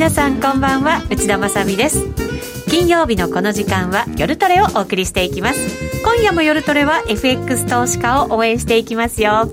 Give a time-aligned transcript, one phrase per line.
[0.00, 2.06] 皆さんこんばんは内田まさです。
[2.70, 5.60] 金曜日のこの時間は夜トレをお送りしていきます。
[6.02, 9.52] 今夜も夜トレは FX 投資家を応援していきますよ。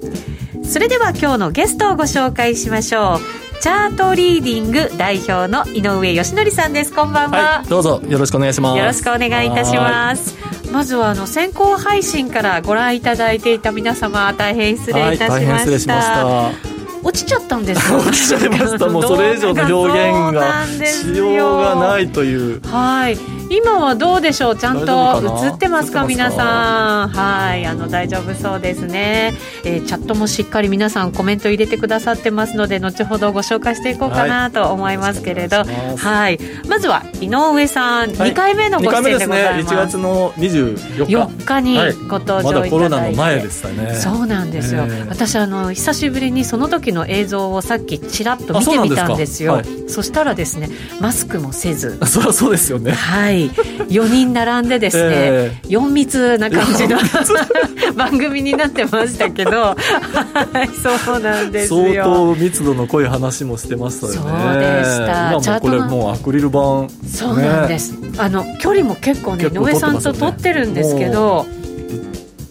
[0.64, 3.62] それでは今日のゲストをご紹介しましょう。
[3.62, 6.94] チャートリーディング代表の井上義則さんです。
[6.94, 8.78] こんばんは、はい、どうぞよろしくお願いします。
[8.78, 10.38] よろしくお願いいたします。
[10.72, 17.94] まずはあの先行配信からご覧いただいていた皆様大変失礼いたしました、はい落ちちゃったんです。
[17.94, 18.88] 落ちちゃいました。
[18.88, 22.62] もうそれ以上の表現がしようがないという。
[22.64, 24.56] はい今はどうでしょう？
[24.58, 26.06] ちゃんと映ってますか？
[26.06, 27.10] 皆さん。
[27.10, 27.66] はい。
[27.66, 29.34] あの大丈夫そうですね、
[29.64, 36.40] えー、チャットもしっかり皆さんコメント入れてくださってますので後ほどご紹介していこうかなと思いますけれど、はい、はい。
[36.68, 39.76] まずは井上さん、はい、2回目のご出演でございます。
[39.76, 39.78] ね。
[39.80, 41.16] 1月の24日。
[41.16, 41.78] 4日に
[42.08, 43.96] ご登場いただいて、はい、まだコロナの前でしたね。
[43.96, 49.62] そうなんですよ、えー、私あの久しぶりにその時の映像をさっきちらっと見てみたんですよ。
[49.88, 51.98] そしたらですねマスクもせず。
[52.06, 52.92] そりゃそうですよね。
[52.92, 56.98] はい4人並んでですね、えー、4密な感じの
[57.96, 59.76] 番組になってましたけど、 は
[60.64, 62.04] い、そうなんですよ。
[62.04, 64.20] 相当密度の濃い話もしてましたよね。
[64.20, 65.28] そうでした。
[65.28, 71.46] 今もこれもうアクリル板そうなんです、ね、あの距離も結構ね井上さんと撮ってるんですけど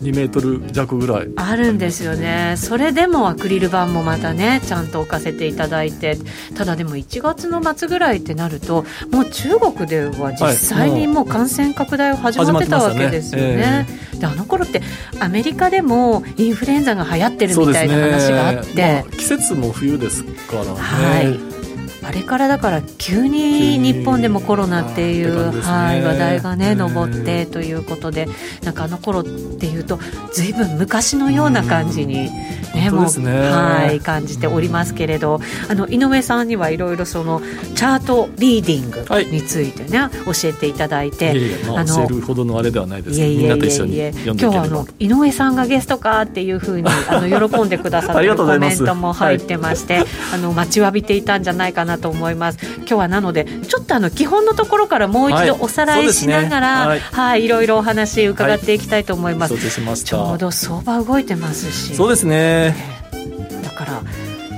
[0.02, 1.28] 2メートル弱ぐらい。
[1.36, 2.55] あるんですよね。
[2.56, 6.19] それでもアクリル板もまたねちゃんと置かせていただいて。
[6.56, 11.27] ただでも1月の末ぐらいってなるともう中国では実際にもう。
[11.36, 13.56] 感染拡大を始まってたわけですよね。
[13.56, 13.86] ね。
[14.14, 14.80] えー、であの頃って
[15.20, 20.70] アメリカでもインフルエンザが流行ってるみたいな話があって、ねまあ、季節も冬ですからね。
[20.77, 21.66] はい
[22.07, 28.29] あれからだから急に日本でもコロナっていう、ね、はい、話題がね上ってということで
[28.63, 29.98] なんかあの頃っていうと
[30.33, 32.31] ずいぶん昔のような感じに
[32.77, 37.41] ね、もう、ね、はい感じておりますけれどあの井上さんにはいろいろその
[37.75, 52.59] チャートリーディングについてね、はい、教えていただいて、いやいやまあ、教えるほどのあれではないですみんなと一緒に今日はあの井上さんがゲストかっていうふうにあの喜んでくださってる コメントも入ってまして、はい、あの待ちわびていたんじゃないかなと思います。
[52.79, 57.05] 今日はなのでちょっとあの基本のところからもう一度おさらいしながら、はい、ね。
[57.13, 61.95] はい、いろいろお話伺っていきたいと思います、ちょうど相場動いてますし。
[61.95, 64.03] そうですねだから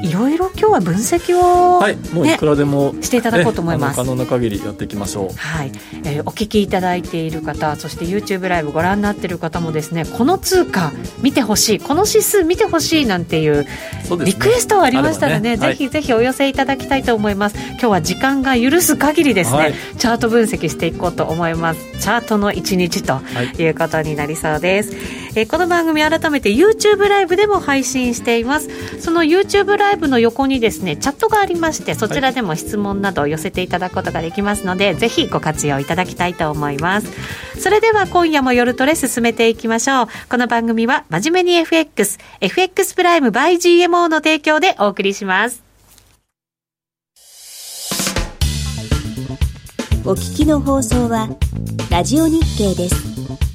[0.03, 3.97] いろいろ今日は分析を、はい、もういくらでも、していただこうと思います。
[3.97, 5.36] 可能な限りやっていきましょう。
[5.36, 5.72] はい、
[6.04, 13.66] えー、お聞きいただいている方そして YouTube ライブご覧になっている方もですねこの通貨見てほしいこの指数見てほしいなんていう
[14.25, 21.98] リクエストがありましたらね、ね、ぜひぜひお寄せいただきたいと思います、はい、今日は時間が許す限りですね、はい、チャート分析していこうと思います。
[21.98, 23.20] チャートの一日と
[23.59, 23.69] い。
[23.69, 28.69] うことになりそうです、はいえー、この番組改めて YouTube ライブでも配信しています。
[29.00, 37.09] その YouTube ライブの横にですねチャットがありましてそちらでも質問などを寄せていただくことができますので、はい、ぜひご活用いただきたいと思います。
[37.60, 40.06] それでは今夜も夜トレ進めていきましょう。
[40.28, 45.62] この番組は真面目に FX FX プライム by GMO の提供でお送りします。
[50.04, 51.28] お聞きの放送は
[51.91, 53.47] ラジオ日経です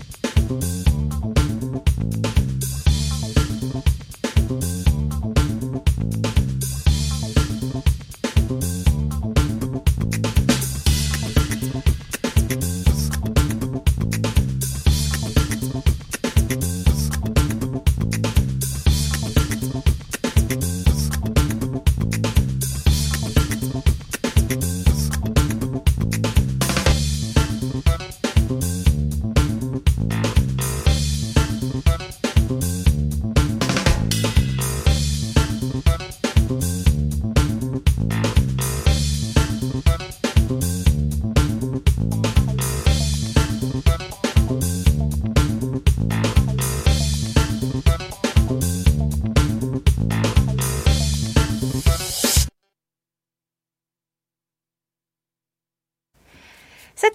[8.43, 8.82] さ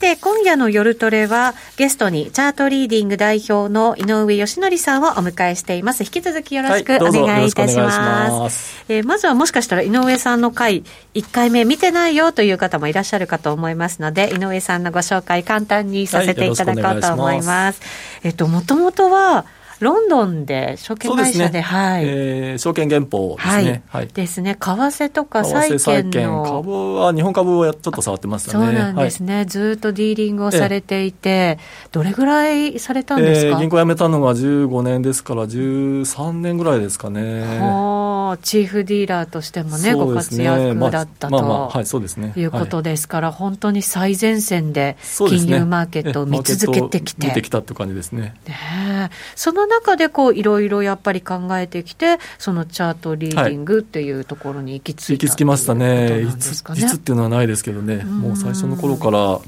[0.08, 6.04] て、今夜の夜トレは、ゲストにチャートリーディング代表の井上義則さんをお迎えしています。
[6.04, 7.98] 引き続きよろしくお願いいたします。
[7.98, 10.84] はい、ますえー、まずはもしかしたら井上さんの回、
[11.14, 17.48] 1回目見てないよという方もいらっしゃるかと思いますので、井上さんのご紹介簡単にさせていただこうと思います。
[17.48, 17.80] はい、ます
[18.22, 19.44] えっと、もともとは、
[19.80, 23.82] ロンドンで証券会社で、でね、はい、えー、証券原報ですね。
[23.88, 24.08] はい。
[24.08, 24.56] ですね。
[24.56, 25.78] 為替とか債
[26.10, 26.42] 券の。
[26.42, 28.66] 株は、日本株をちょっと触ってましたね。
[28.66, 29.36] そうなんですね。
[29.36, 37.60] はい、ずっとディーリングをされていて、えー、どれぐらいされたんですか、えー、銀行辞めたのが15年ですから、13年ぐらいですかね。
[37.60, 42.32] はあ、チーフディーラーとしてもね、ねご活躍だったと、まあまあまあ、はい、そうですね。
[42.36, 47.28] いうことですから、はい、本当に最前線で金融マーケットを見続けてきて。
[47.28, 48.34] 見てきたって感じですね。
[48.46, 56.22] ねその中でこういろいろやっぱり考えてきて、そのチャートリーディングっていうところに行き着いた、はい、行き着きましたね。
[56.22, 59.40] いつ、いつっていうのはないですけどね、もう最初の頃から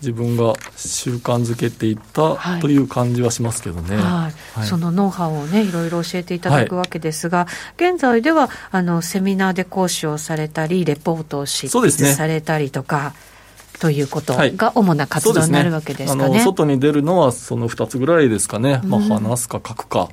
[0.00, 4.04] 自分が習慣づけていったという感じはしますけどね、はい。
[4.58, 7.46] はい、そのノウハウをねいろいろ教えていただくわけですが、は
[7.80, 13.14] い、現在ではあのセミナーで講師をされたりレポートを執筆されたりとか。
[13.78, 16.34] ということが主な活動になるわけですかね。
[16.36, 16.40] ね。
[16.40, 20.08] 外に出るのはその2つぐらいですかね、まあ、話すか書くか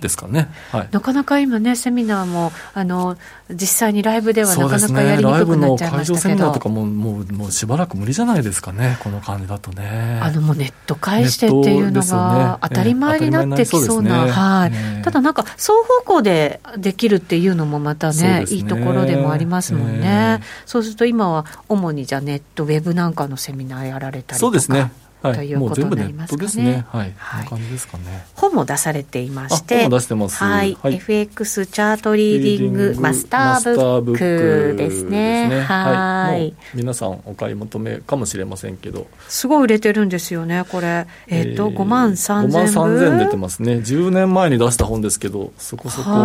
[0.00, 3.16] ですかね、はい、なかなか今ね、セミナーもあの
[3.50, 10.20] 実際にライブではなかなかやりにくくなっちゃいましたけど、ね、ライブの会場セミナーとかももうもうしばらく無理じゃないですかね、この感じだとね。
[10.22, 18.44] あのもうネット返してっていうのが当たり前になってきそうな、ね、はい、ね、ただなんか双方向でできるっていうのもまたね、ね。
[18.50, 20.40] いいところでもありますもんね。
[20.66, 24.38] そうすると今は主にじゃネット、ウェブなんかのセミナーやられたりとか。
[24.38, 24.90] そうですね
[25.22, 26.62] はい、ということになりますかね。
[26.62, 28.24] ねはい、はい、感じですかね。
[28.34, 30.36] 本も出されていまして、本出してます。
[30.36, 35.48] はい、はい、FX チャートリーディングマスターブックですね。
[35.48, 40.64] ねはい、皆さんお買い求めかもしれませんけど、すごい売れてるんですよね。
[40.70, 43.74] これ、えっ、ー、と五、万三千五万三千出てますね。
[43.74, 46.20] 10年前に出した本ですけど、そこそこ評価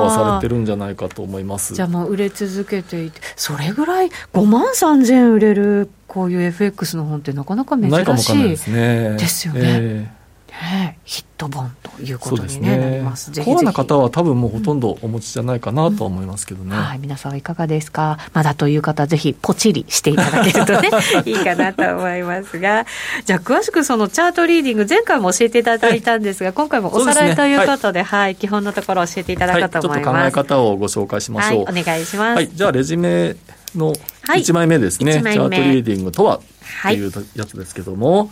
[0.00, 1.74] はされてるんじゃないかと思います。
[1.74, 9.16] じゃあもう売れ続けていて、それぐらい五万三千売れるこういう FX の本ってなかなか珍しいですね。
[9.18, 9.60] ですよね。
[9.62, 13.30] えー、ねヒット本ということに、ね、なります。
[13.44, 16.70] コアな方は多分もうほとんどお持ちじゃないかなと思いますけどね。
[16.70, 18.18] うんうん、はい、皆さんはいかがですか？
[18.32, 20.90] まだという方ぜひポチリしていただけるとね
[21.26, 22.86] いいかなと思いますが、
[23.24, 30.08] じゃあ詳しくそのチャートリーディング前回も教えていただいたんですが、今回もおさらいということで、でね、はい、はい、基本のところ教えていただこうと思います。
[30.08, 31.64] はい、ちょっと考え方をご紹介しましょう。
[31.64, 32.36] はい、お願いします。
[32.36, 33.36] はい、じゃあレジュメ
[33.78, 33.92] の
[34.24, 36.40] 1枚目ですね、はい、チャートリーディングとはっ
[36.82, 38.28] ていうやつですけども、はい、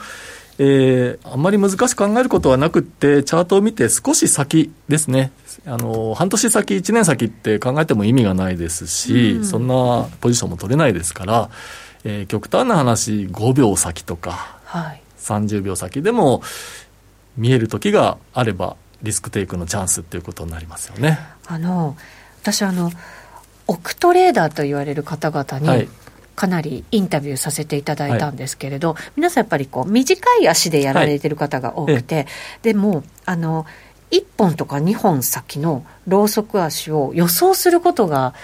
[0.59, 5.33] えー、あんまり難しく考えることはなくってチャートを見て少し先ですね。
[5.67, 11.51] あの半年先1年先って考えても意味がないですし、うん、そんなポジションも取れないですから、
[12.05, 16.43] えー、極端な話5秒先とか、はい、30秒先でも
[17.37, 21.19] 見える時があればリスクテイクのチャンスっていうことになりますよね。
[21.47, 21.97] あの
[22.43, 22.91] 私あの
[23.67, 25.89] オクトレーダーと言われる方々に、
[26.35, 32.27] かなりインタビューさせていただいたんですけれど、はい、皆さんやっぱりこう短い足でやられてる方が多くて、はい、
[32.63, 33.67] でもあの
[34.15, 38.35] 1本とか2本先のローソク足を予想することが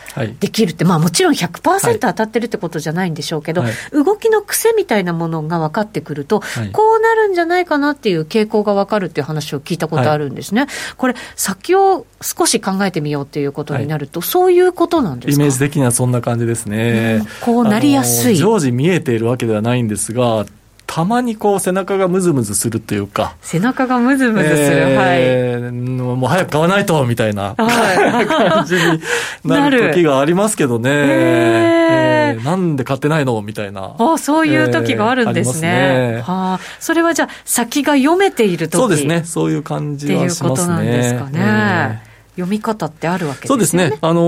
[0.40, 10.66] できるって、はい、まあもちろん100%当たってるってことじゃないんでしょうけど、はい、動きの癖みたいなものが分かってくると、はい、こうなるんじゃないかなっていう傾向が分かるっていう話を聞いたことあるんですね。
[10.96, 15.42] これ、先を少し考えてみようっていうことになると、そういうことなんですか？
[15.42, 17.20] イメージ的にはそんな感じですね。
[17.20, 18.36] うん、こうなりやすい。
[18.36, 20.46] 常時見えているわけではないんですが、
[20.92, 23.36] たまにこう背中がムズムズするというか。
[23.42, 24.58] 背中がムズムズする。
[24.60, 25.72] えー、はい。
[25.72, 29.00] もう早く買わないと、みたいな、はい、感じに
[29.44, 30.90] なる時がありますけどね。
[30.90, 33.40] えー、なんで買ってないの？
[33.40, 33.94] みたいな。
[34.00, 35.68] あそういう時があるんですね。
[35.68, 39.22] えー、ねはあ、それはじゃあ先が読めている時そうですね。
[39.22, 40.42] そういう感じはしますね。
[40.42, 41.30] っていうことなんですかね。
[41.38, 43.48] えー、読み方ってあるわけですね。
[43.48, 43.96] そうですね。
[44.00, 44.20] あの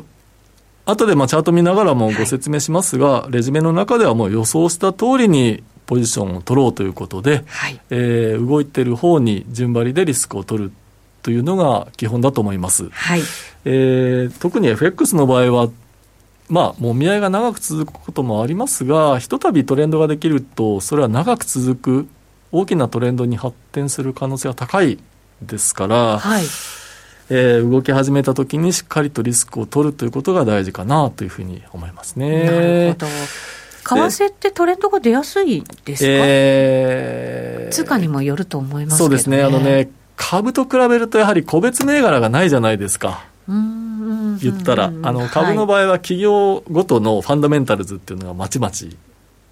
[0.00, 0.02] ー
[0.86, 10.72] 後でまあチャート見ながらもご説明しますが、はい、レジュメの中ではもう予想した通りにポジションを取ろうということで、はい、えー、動いてる方に順張りでリスクを取る
[11.22, 12.88] というのが基本だと思います。
[12.90, 13.22] はい、
[13.64, 15.68] えー、特に FX の場合は
[16.48, 22.08] まあ、もみ合いが長く続くこともありますが、ひとたびトレンドができると、それは長く続く、
[22.52, 24.98] 大きなトレンドに発展する可能性が高い
[25.42, 26.42] ですから、はい
[27.30, 32.44] えー、動き始めたときにしっかりとリスクを取るということが大事かなというふうに思いますね。
[32.44, 33.06] なるほど
[33.82, 43.24] 為替ってトレンドが出やすいですか、えー、通貨にもよると思います、ね、そうですね、あのね、株と比べるとやはり個別銘柄がないじゃないですか。
[43.46, 48.96] 言ったら、あの株の場合は企業ごとのファンダメンタルズっていうのがまちまち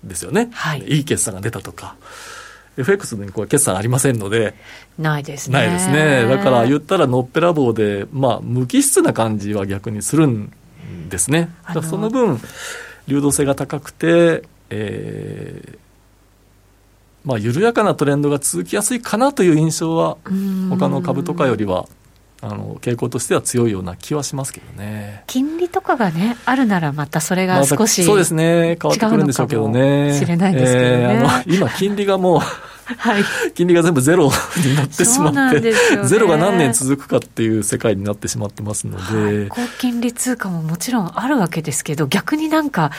[0.04, 1.96] ですよね、はい、いい決算が出たとか。
[2.78, 4.54] FX にこれ決算ありませんので、
[4.98, 5.58] ないですね。
[5.58, 6.26] ないですね。
[6.28, 10.52] だから言ったらのっぺらぼうで、まあ、無機質な感じは逆にするん
[11.08, 11.50] ですね。
[11.82, 12.40] その分、
[13.08, 15.78] 流動性が高くて、えー、
[17.24, 20.18] まあ、緩やかなトレンドが続きやすいかなという印象は、
[20.70, 21.86] 他の株とかよりは
[22.40, 25.24] あの傾向としては強いような気はしますけどね。
[25.26, 28.78] 金利とかがねあるならまたそれが少し、そうですね。
[28.80, 30.16] 変わってくるんでしょうけどね。
[30.18, 32.40] 知れないですけどね、えー、今金利がもう
[32.96, 34.30] はい、金利が全部ゼロ
[34.64, 35.72] になってしまって、ね、
[36.04, 42.90] ゼロが何年続くかっていう世界になってしまってますので、はい、高金利通貨ももちろんあるわけですけど逆になんか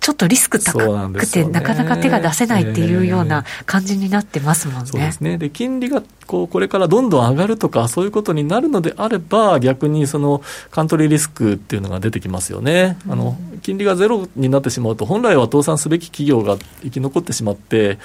[0.00, 4.86] ちょっとリスク高くて、なかなか手が出せないっていうような感じになってますもんね。
[4.86, 5.36] そうですね。
[5.36, 12.96] で、金利がこうこれからどんどん上がるとか、そういうことになるのであれば、逆にそのカントリーリスクっていうのが出てきますよね。
[13.10, 17.98] あの、金利がゼロになってしまうと、本来は倒産すべき企業が生き残ってしまって、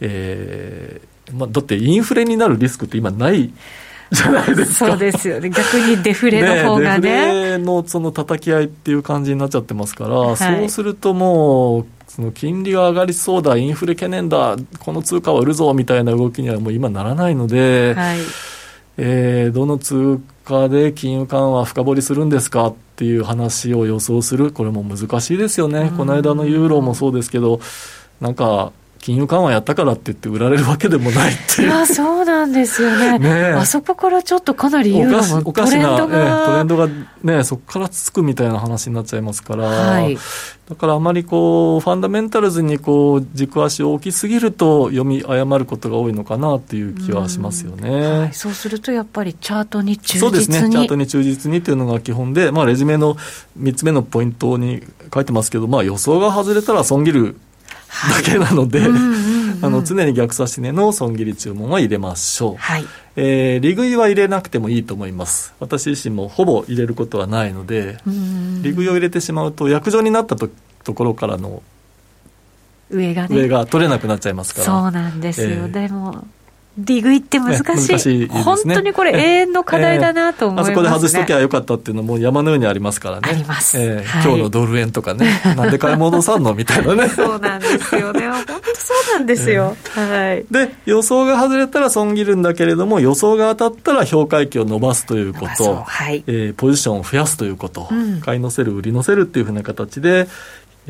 [0.00, 3.50] えーまあ、だってインフレになるリスクって今ない
[4.10, 4.88] じゃないですか。
[4.88, 5.50] そうですよね。
[5.50, 7.00] 逆にデフレの方がね。
[7.00, 18.18] ねデフレのその叩き合いっていう感じになっちゃってますから、はい、そうするともう、その金利が上がりそうだ、インフレ懸念だ、この通貨は売るぞみたいな動きにはもう今ならないので、はい、
[18.96, 25.92] えー、どの通貨で金融緩和深掘りするんですかっていう話を予想する、これも難しいですよね。
[25.96, 27.60] この間のユーロもそうですけど、
[28.20, 31.68] なんか、金融緩和やったからって言って売られるわけでもないっていう。
[31.68, 33.18] いや、そうなんですよね。
[33.18, 36.88] ねあそこからちょっとかなりユーロもトレンドが、トレンドが
[37.22, 40.18] ね、そこからつくみたいな話になっちゃいますから、はい、
[40.68, 48.18] だからあまりこう、ファンダメンタルズにこう、軸足を置きすぎると読み誤ることが多いのかなっていう気はしますよね。
[48.18, 50.20] はい、そうするとやっぱりチャートに忠実に。
[50.20, 53.16] そうですね、チャートに忠実にっていうのが基本で、まあレジュメの
[53.58, 57.36] 3つ目のポイントに書いてますけど、まあ予想が外れたら損切る
[58.08, 58.80] だけなので、
[59.62, 62.86] あの常に逆差し値の損切り注文は入れましょう、はい。
[63.16, 65.54] えー、利食いは入れなくてもいいと思います。
[65.60, 67.98] 私自身もほぼ入れることはないので
[68.62, 70.48] 利食いを入れてしまうと約定になったと
[70.84, 71.62] ところからの
[72.90, 73.36] 上がね。
[73.36, 74.66] 上が取れなくなっちゃいますから。
[74.66, 76.24] そうなんですよ、えー、でも
[76.84, 88.12] ディグイって難しい、難しい、ね、本当にこれ、永遠の課題だなと思います、ね、あそこで外しときゃよかったっていうのも山のようにありますからね、あります、えーはい、今日のドル円とかね、 なんで買い戻さんのみたいなね、そうなんですよ。
[88.12, 96.24] ね、本当そうなんですよ、 えー、はい、で、予想が外れたら損切るんだけれども、予想が当たったら評価益を伸ばすということ、はい。
[96.26, 100.28] えー、ポジションを増やすということ、うん、買い乗せる、売り乗せるっていうふうな形で、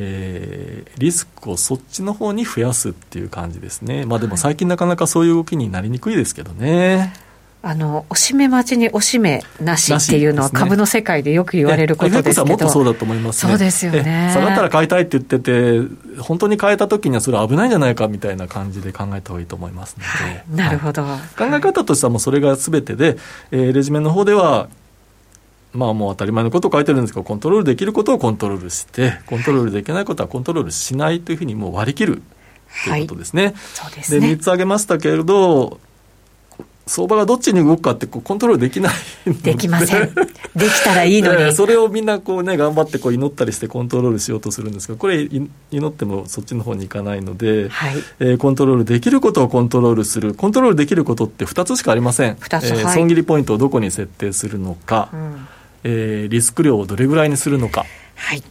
[0.03, 7.13] えー、リスクをそっちの方に増やすっていう感じですね、まあ、でも最近なかなかそういう動きになりにくいですけどね。
[7.63, 14.31] あの、おしめ待ちにおしめなしっていうのは株の世界でよく言われることですけど、もっとそうだと思います、ね、そうですよね。
[14.33, 15.81] 下がったら買いたいって言ってて、
[16.19, 20.09] 本当に買えた時にはそれ危ないんじゃないかみたいな感じで考えた方がいいと思いますので。
[20.09, 23.19] はい、なるほど、はい、考え方としてはもうそれがすべてで、
[23.51, 24.71] えー、レジメの方では
[25.73, 32.23] まあもう当たり前のことを書いてるんですけど、コントロールできることをコントロールして、コントロールできないことはコントロールしないというふうにもう割り切る
[32.85, 33.45] ということですね。
[33.45, 34.21] はい、そうですね。
[34.21, 35.79] で、3つ挙げましたけれど、
[36.91, 38.93] 相場がどっちに動くかってこうコントロールできない
[39.43, 40.13] できません。
[40.57, 41.53] できたらいいのに。
[41.53, 45.49] それをみんなこうね、頑張ってこう祈ったりしてコントロールしようとするんですけど、これ祈
[45.87, 50.35] ってもそっちの方に行かないので、はい、えー、コントロールできることをコントロールする。
[50.35, 52.35] コントロールできることって2つしかありません。
[52.35, 55.11] 2つ、えーはい、損切りポイントをどこに設定するのか。
[55.13, 55.47] うん
[55.85, 57.87] えー、リスク量をどれぐらいにするのか。
[58.15, 58.43] はい。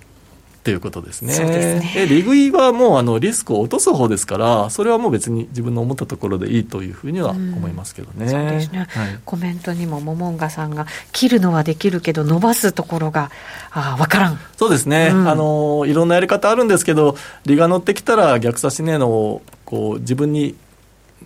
[0.64, 1.34] ということですね。
[1.34, 2.06] そうですね。
[2.08, 8.26] 利食いはもうあのリスクを落とす方ですから、それはもう別に自分の思ったところでいいというふうには思いますけどね。
[8.26, 13.32] うん、そうですね、はい、コメントにもモモンガさんが切るのはできるけど伸ばすところが
[13.72, 14.40] あ分からん。
[14.58, 15.10] そうですね。
[15.14, 20.56] うん、あのいろんなやり方あるんですけど、利が乗ってきたら逆差し値のこう自分に、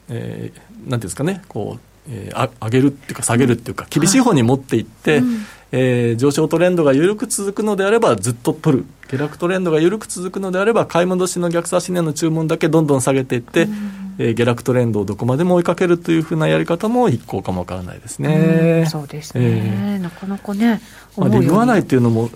[0.10, 1.82] えー、なんていうんですかね、こう。
[2.06, 5.46] えー、上げるっていうか下げるっていうか厳しい方に持っていって、うん
[5.76, 18.84] えー、上昇トレンドが緩く続くのであればずっと取る下落トレンドが緩く続くのであれば買い戻しの逆差し値の注文だけどんどん下げていって、うん、えー、下落トレンドをどこまでも追いかけるというふうなやり方も一向かもわからないですね。
[18.86, 20.80] うそうですね、えー、なかなかね
[21.18, 22.30] まあ、利食わないっていうのも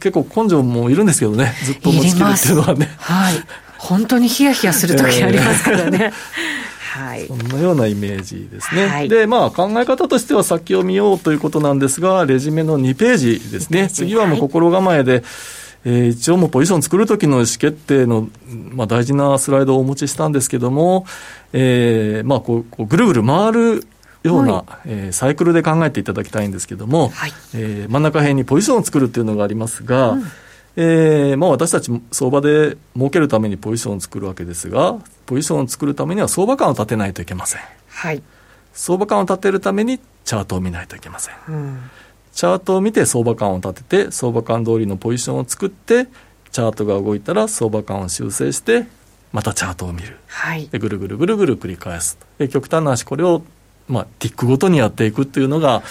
[0.00, 1.52] 結構根性もいるんですけどね。
[1.64, 2.88] ずっと持ちきるっていうのはね。
[2.98, 3.34] はい。
[3.76, 6.12] 本当にヒヤヒヤする時ありますからね。
[6.90, 8.86] はい、そんなようなイメージですね。
[8.86, 13.88] はい、で、まあ、考え方としては先を見ようということなんですが、レジュメの2ページですね。
[13.88, 15.22] 次はもう心構えで、はい、
[15.84, 18.28] えー、一応もうポジション作るときの意思決定の、
[18.72, 21.06] まあ、大事なスライドをお持ちしたんですけども、
[21.52, 23.86] えー、まあこう、こうぐるぐる回る
[24.24, 30.24] ような、はい、えー、サイクルで考えていただきたいんですけども、はい、えー、真ん中辺にポジションを作るっていうのがありますが、うん
[30.76, 37.60] えーまあ、私たち相場で儲けるためにポジションを作るわけですが、ポジションを作るためには相場感を立てないといけません。
[37.88, 38.22] はい。
[38.72, 41.34] 相場感を立てるためにチャートを見ないといけません。
[41.48, 41.90] うん、
[42.32, 46.06] チャートを見て相場感を立てて、相場感通りのポジションを作って、
[46.52, 48.86] チャートが動いたら相場感を修正して、
[49.32, 53.42] またチャートを見る、はい、でぐるぐるぐるぐる繰り返すで極端な話これを、
[53.88, 55.82] まあ、ティックごとにやっていくっていうのが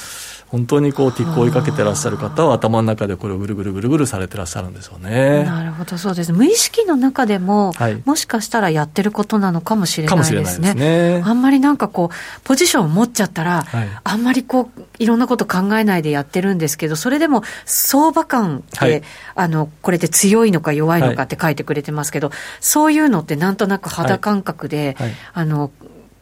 [0.50, 5.44] 本当にこうティックを追いかけてらっしゃる方は頭の中でこれをぐるぐるぐるぐるされてらっしゃるんでしょうね。
[5.44, 6.34] なるほど、そうです。
[6.34, 10.72] 無意識の中でも、はい、もしかしたらやってることなのかもしれないですね。
[10.72, 11.22] すね。
[11.24, 19.04] あんまりなんかこう、ポジションを持っちゃったら、はい、あんまりこう、いろんなこと考えないでやってるんですけど、それでも相場感って、はい、
[19.36, 24.98] あの、これって強いのか弱いのかって書いてくれてますけど、そういうのってなんとなく肌感覚で、
[25.34, 25.70] あの、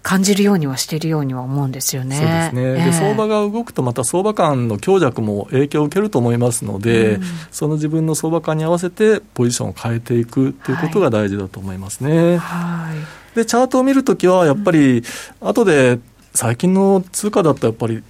[0.07, 2.15] 感じるようにはしているようには思うんですよね。
[2.15, 2.79] そうですね。
[2.79, 12.37] えー、で相場が動くとまた相場感の強弱も影響を受けると思いますので、うん、その自分の相場感に合わせてポジションを変えていくということが大事だと思いますね。
[12.37, 12.93] は
[13.33, 15.03] い、でチャートを見るときはやっぱり、
[15.41, 15.99] 後で
[16.33, 18.01] 最近の通貨だとやっぱり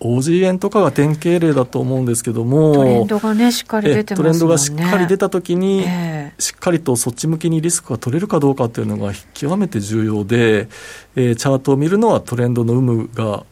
[0.00, 10.68] OG 円とかが典型例だと思うんですけども、トレンドがね、しっかり出てます、ね、トレンドがしっかり出たときに、えー、しっかりとそっち向きにリスクが取れるかどうかっていうのが極めて重要で、
[11.16, 13.44] えー、チャートを見るのはトレンドの有無が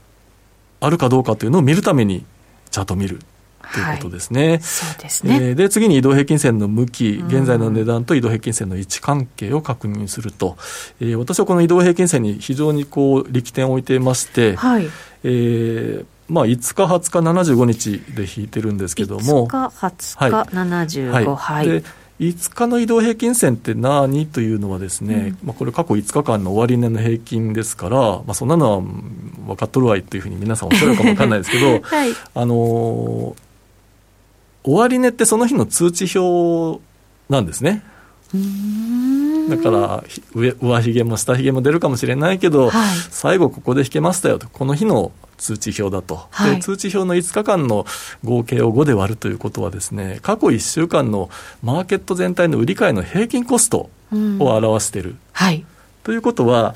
[0.81, 2.25] あるかどうかというのを見るために、
[2.71, 3.19] チャートを見る。
[3.73, 4.49] ということですね。
[4.49, 5.39] はい、そうですね。
[5.43, 10.57] えー、で、次に移動平均線の向き、現在の値段と移動平均線の位置関係を確認すると、
[11.01, 14.89] えー、私はこの移動平均線に非常にこう力点を置いていまして、はい、
[15.25, 19.47] えー、まあ、5日、20日、75日で引いてるんですけども。
[19.49, 21.69] 5日、20日、はい、75、はい。
[21.69, 21.83] で
[22.19, 36.81] 5日の移動平均線って何というのはですね、うん、まあ、これ過去5日間の終値の平均ですから、まあ、そんなのは分かっとるわいっていうふうに皆さんおっしゃるかも分かんないですけど、 はい、あのー、終値ってその日の通知表
[37.29, 37.83] なんですね。
[39.49, 40.05] だから
[40.35, 47.87] 上上髭も下髭も出るかもしれないけど、はい、最後ここで引けましたよとこの日の通知表だと、はい、で通知表の5日間の
[48.25, 51.31] 合計を5で割るということはですね過去1週間の
[51.63, 55.65] マーケット全体の売り買いの平均コストを表している、うんはい、
[56.03, 56.75] ということは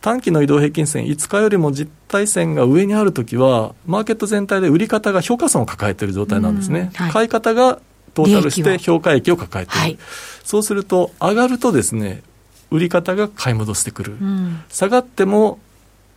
[0.00, 7.80] 短期の移動平均線5日よりも実体線が上にあるときはマーケット全体で売り方が評価損を抱えている状態なんですね、はい、買い方が
[8.14, 9.98] トータルして評価益を抱えている、はい、
[10.44, 12.22] そうすると上がるとですね
[12.70, 15.58] 売り方が買い戻してくる、うん、下がっても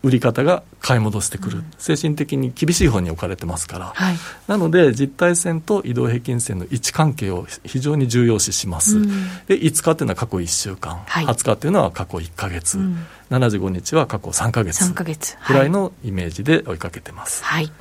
[0.02, 4.16] 売り方が買い戻してくる、うん、精神的に厳しい方に置かれてますから、はい、
[4.48, 9.08] なので実体線と移動平均線の位置関係を非常に重要視します、うん、
[9.48, 15.38] で5日っていうのは過去1週間、はい、20日っていうのは過去1か月、うん、75日は過去3か月。
[15.48, 17.44] ぐらいのイメージで追いかけてます。
[17.44, 17.72] はい。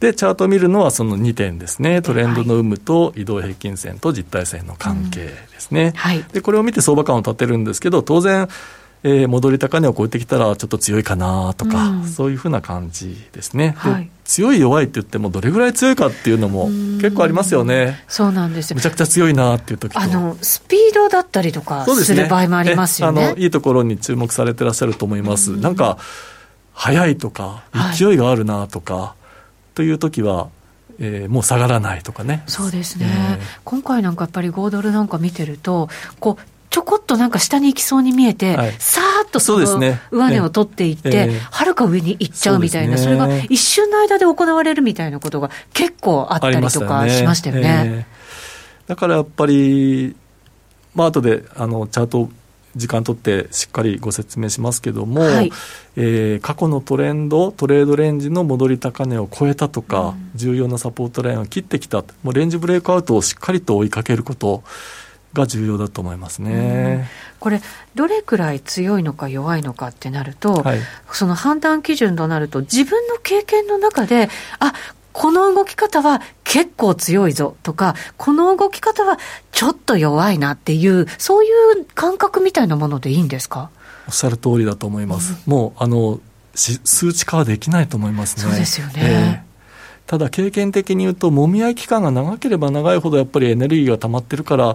[0.00, 2.02] で、チャートを見るのはその2点ですね。
[2.02, 5.86] トレンドの有無と移動平均線と実体線の関係ですね。
[5.86, 8.48] うんはい、で、これを見て相場感を立てるんですけど、当然、
[9.04, 18.02] えー、戻り高値を超えてきたらちょっと強いかなとか、うん、そういうふうな感じですね、はい、強い弱いって言ってもどれぐらい強いかっていうのも結構ありますよね。
[18.08, 18.76] そうなんですよ。
[18.76, 25.60] むちゃくちゃ強いなっていう時あのスピードだったりとかする場合もありますよね、ね、あのいいところに注目されてらっしゃると思います、ん。
[25.60, 25.98] なんか
[26.72, 27.64] 速いとか
[27.96, 29.14] 勢いがあるなとか、は
[29.72, 30.48] い、という時は
[31.00, 32.42] えー、もう下がらないとかね。
[32.46, 39.66] そうですね、えー、今回なんかやっぱり5ドルなんか見てると、こうちょこっとなんか下に行きそうに見えて、はい、さーっとその
[40.10, 47.62] 上値を取っていって、はる、か上に行っちゃうみたいな、そ、ね,、れが一瞬の間で行われるみたいなことが結構あったりとかしましたよね。
[47.62, 48.06] ね。
[48.86, 50.14] だからやっぱり、
[50.94, 52.30] まあ後であのチャート
[52.76, 55.50] 時間取ってしっかりご説明しますけども、はい、
[55.96, 64.62] えー、過去のトレンド、トレードレンジの戻り高値を超えたとか、うん、重要なサポートラインを切ってきた、もうレンジブレイクアウトをしっかりと追いかけること、
[65.38, 67.08] が重要だと思いますね。
[67.40, 67.62] これ
[67.94, 70.80] どれくらい強いのか弱いのかってなると、はい、
[71.12, 74.74] その判断基準となると自分の経験の中であ
[75.12, 79.18] この動き方は結構強いぞとかこの動き方は
[79.52, 81.48] ちょっと弱いなっていうそうい
[81.80, 83.70] う感覚みたいなものでいいんですか？
[84.06, 85.34] おっしゃる通りだと思います。
[85.46, 86.20] うん、もうあの
[86.54, 88.42] 数値化はできないと思いますね。
[88.42, 88.92] そうですよね。
[88.96, 89.48] えー
[90.08, 94.74] ただ経験的に言うと、もみ合い期間が長ければ長いほどやっぱりエネルギーが溜まってるから、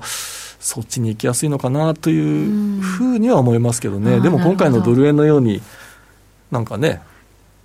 [0.63, 5.62] そっちに行きやすいのかなというふうには思いますけどね、でも今回のドル円のように、
[6.52, 7.02] なんかね、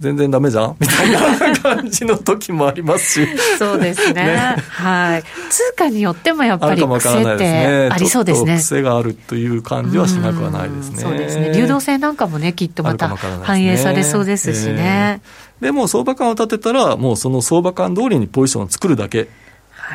[0.01, 0.77] 全然だめじゃん？
[0.81, 3.29] みたいな 感じの時もありますし。
[3.57, 4.25] そうですね。
[4.25, 5.23] ね、はい。
[5.49, 8.59] 通貨によってもやっぱり癖ってありそうですね。
[8.59, 10.99] 癖があるという感じはしなくはないですね。
[10.99, 11.53] そうですね。
[11.55, 15.21] 流動性なんかもねきっとまた反映されそうですしね、
[15.61, 19.29] えー、でも相場感を立てたらもうその相場感通りにポジションを作るだけ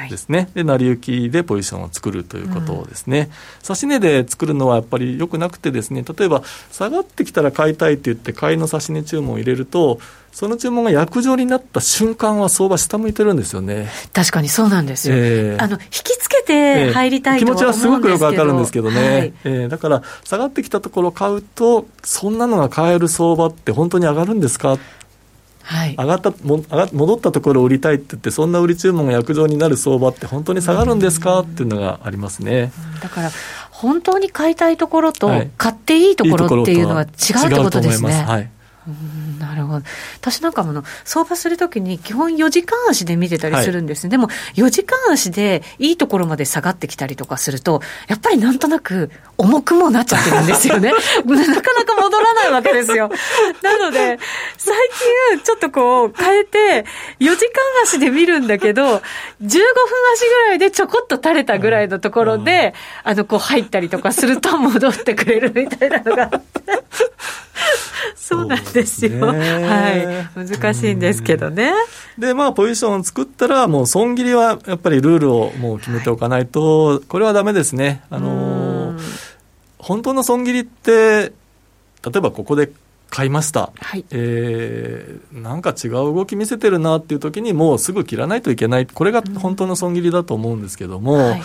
[0.10, 3.30] ですね、はい、で成り行きでポジションを作るということですね、
[3.68, 10.00] うん、指値で作るのはやっぱりよくなくてですね例えば下がってきたら買いたいって言って買いの指値注文を入れると
[10.34, 13.88] その注文が約定になった瞬間は相場下向いてるんですよね。
[14.14, 15.16] 確かにそうなんですよ。
[15.16, 24.80] えー、あの、引きつけて入りたいと、えー、気持ちはすごくよくわかるんですけどね、はい、えー、だから下がってきたところを買うと、そんなのが買える相場って本当に上がるんですか
[25.64, 31.40] はい、上がったも上が戻ったところを売りたいって言って、そんな売り注文が約定になる相場って本当に下がるんですか？
[31.40, 32.72] っていうのがありますね。
[33.02, 33.32] だから
[33.72, 38.12] 本当に買いたいところと、買っていいところっていうのは違うってことですね。
[38.14, 38.50] はい
[39.44, 39.86] なるほど。
[40.22, 44.18] 私なんかもの、相場するときに基本4時間足で見てたりするんですね。
[44.18, 50.92] はい、でも、4時間足でいいところまで下がってきたりとかすると、やっぱりなんとなく重くもなっちゃってるんですよね。
[51.26, 53.12] なかなか戻らないわけですよ。
[53.62, 54.18] なので、
[54.58, 54.76] 最
[55.32, 56.86] 近ちょっとこう変えて、
[57.20, 59.02] 4時間足で見るんだけど、15分
[60.14, 66.64] 足ぐらいでちょこっと垂れたぐらいのところで、あの、こう入ったりとかすると戻ってくれるみたいなのがあって。
[68.16, 69.26] そうなんですよ。
[69.26, 70.48] はい。
[70.48, 71.74] 難しいんですけどね。
[72.18, 78.02] で、まあ、ポジションを作ったら、もう損切りはやっぱりルールをもう決めておかないと、はい、これはだめですね。
[78.10, 78.96] あの
[79.78, 82.72] 本当の損切りって、例えばここで
[83.14, 91.42] 買いました、はい、えー、なんか違う動き見せてるなっていう時にもうすぐ切らないといけないこれが本当の損切りだと思うんですけども、はい、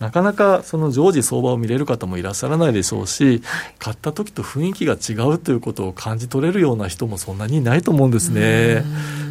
[0.00, 3.42] なかなかその常時相場を見れる方もいらっしゃらないでしょうし、
[3.78, 8.82] 買った時と雰囲気が違うということを感じ取れるような人もそんなにいないと思うんですね。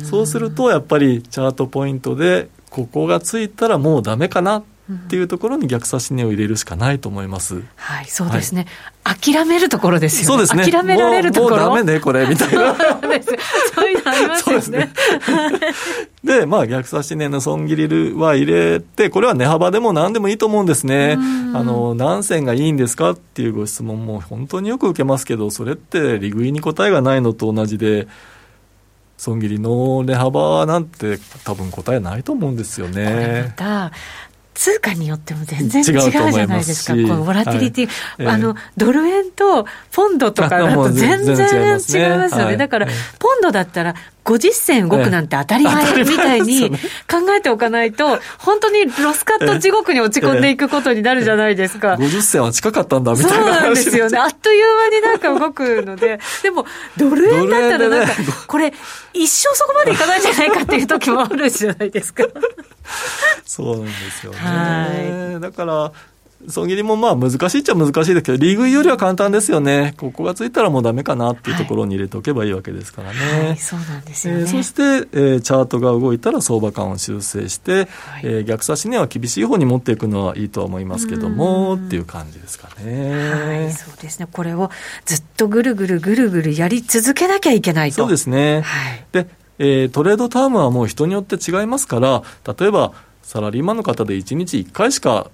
[0.03, 4.63] そうするとやっぱりチャートポイントでここがついたらもうダメかなっ
[5.07, 7.61] ていうところに逆差し値を入れるしかないと思います。
[7.75, 8.65] はい、そうですね。
[9.03, 10.25] はい、諦めるところですよね。
[10.25, 10.71] そうですね。
[10.71, 11.57] 諦められるところ。
[11.57, 12.75] もうもうダメね、これ、みたいな。
[12.75, 14.91] そういうのありますよね。
[16.23, 21.17] で、まあ、逆差し値の損切りは入れて、これは値幅でも何でもいいと思うんですね。
[21.53, 28.07] あの、何銭がいいんですかっていうご質問も本当によく受けますけど、それって利食いに答えがないのと同じで、
[29.19, 33.43] 損切りの値幅なんて多分答えないと思うんですよね。
[33.47, 33.91] また
[34.59, 37.87] 通貨によっても全然違うじゃないですか、このボラティリティ、
[38.21, 42.43] はい、あの、ドル円とポンドとかだと全然違いますよね。
[42.43, 42.87] はい、だから、
[43.19, 43.95] ポンドだったら
[44.25, 46.75] 50銭動くなんて当たり前みたいに考
[47.37, 51.93] えておかないと、本当にロスカット地獄に落ち込んでいくことになるじゃないですか。
[51.93, 53.35] 50銭は近かったんだみたいな。
[53.37, 54.17] そうなんですよね。
[54.17, 56.65] あっという間になんか動くので、でも、
[56.97, 58.13] ドル円だったらなんか、
[58.45, 58.73] これ、
[59.13, 62.25] 一生そこまでいかないんじゃないかっていう時もあるじゃないですか。
[63.49, 65.39] そうなんですよね。
[65.39, 65.91] だから、
[66.47, 73.19] 損切りもまあ難しいっちゃ難しいですけど、リーグよりは簡単ですよね、ここがついたらもうだめかなっていうところに入れておけばいいわけですからね。
[73.19, 77.87] はいはい、そうなんですよ、ね、えー、そして、えー、チャートが動いたら相場感を修正して、はい、
[78.23, 83.11] えー、逆差し値は厳しい方に持っていくのはいいとは思いますけどもっていう感じですかね。
[83.31, 84.27] はい、そうですね。
[84.31, 84.69] これを
[85.05, 87.97] ずっとぐるぐるぐるぐるやり続けなきゃいけないと。
[87.97, 88.61] そうですね。
[88.61, 92.23] はい、で、えー、トレードタームはもう人によって違いますから、
[92.57, 92.93] 例えば
[93.29, 95.29] サラリーマンの方で1日1回しか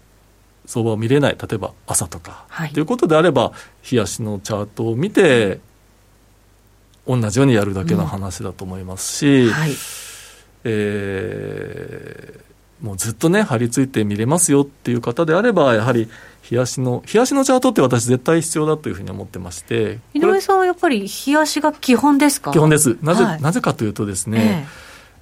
[0.66, 3.54] 相場を見れない例えば朝とか、はい、ということであれば
[3.90, 5.62] 冷やしのチャートを見て
[7.08, 9.52] 同じようにやるだけの話だと思いますし、うん。
[9.52, 9.72] はい、
[10.66, 16.10] えー、もうずっとね張り付いて見れますよっていう方であればやはり
[16.52, 22.52] 冷やしの冷やしのチャートって私絶対必要だというふうに思ってまして井上さんはやっぱり冷やしが基本ですか？
[22.52, 22.98] 基本です。
[23.02, 24.68] なぜはい、なぜかというとですね、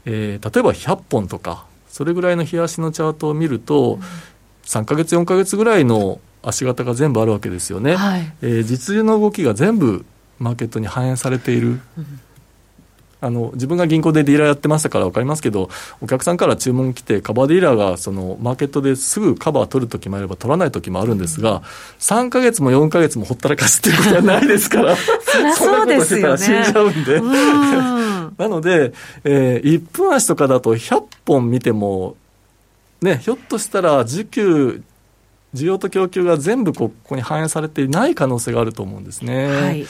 [0.05, 4.01] えー、えー、例えば100本とかそれぐらいの冷やしのチャートを見ると、うん。
[4.63, 10.03] 3か月、4か月ぐらいの足型が全部あるわけですよね、はい、えー、実需の動きが全部
[10.39, 11.79] マーケットに反映されている。
[11.97, 12.19] うん
[13.23, 15.69] あの自分が銀行でディーラーやってましたから分かりますけど
[16.01, 27.21] お客さんから注文来てカバーディーラーがそのマーケットですぐカバー取る時もあれば取らない時もあるんですが、うん、3か月も4か月もほったらかしっていうことはないですからそんなことしてたら死んじゃうんで。
[28.38, 32.15] なので、えー、1分足とかだと100本見ても
[33.03, 34.81] ね、ひょっとしたら需給、
[35.53, 39.47] 需要と供給が全部ここに反映されていない可能性があると思うんですね。
[39.47, 39.88] はい、で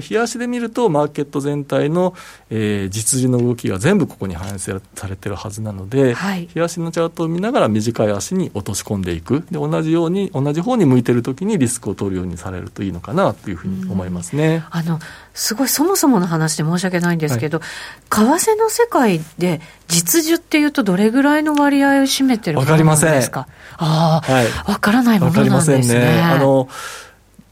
[0.00, 2.14] 冷やしで見ると、マーケット全体の、
[2.50, 4.72] えー、実需の動きが全部ここに反映さ
[5.08, 9.44] れてるはずなので、はい、冷やしのチャートを見ながら短い足に落とし込んでいく。
[9.50, 14.64] で同じように同じ方に向いてるときにリスクを取るようにされるといいのかなというふうに思いますね。
[14.70, 14.98] あの
[15.34, 23.48] すごいそもそもの話で申し訳ないんですけど、はい、為替の世界で実需っていうとどれぐらいの割合を占めてるものなんですか？
[23.76, 26.00] ああ、はい、分からないものなんですね。
[26.00, 26.20] ね。
[26.22, 26.68] あの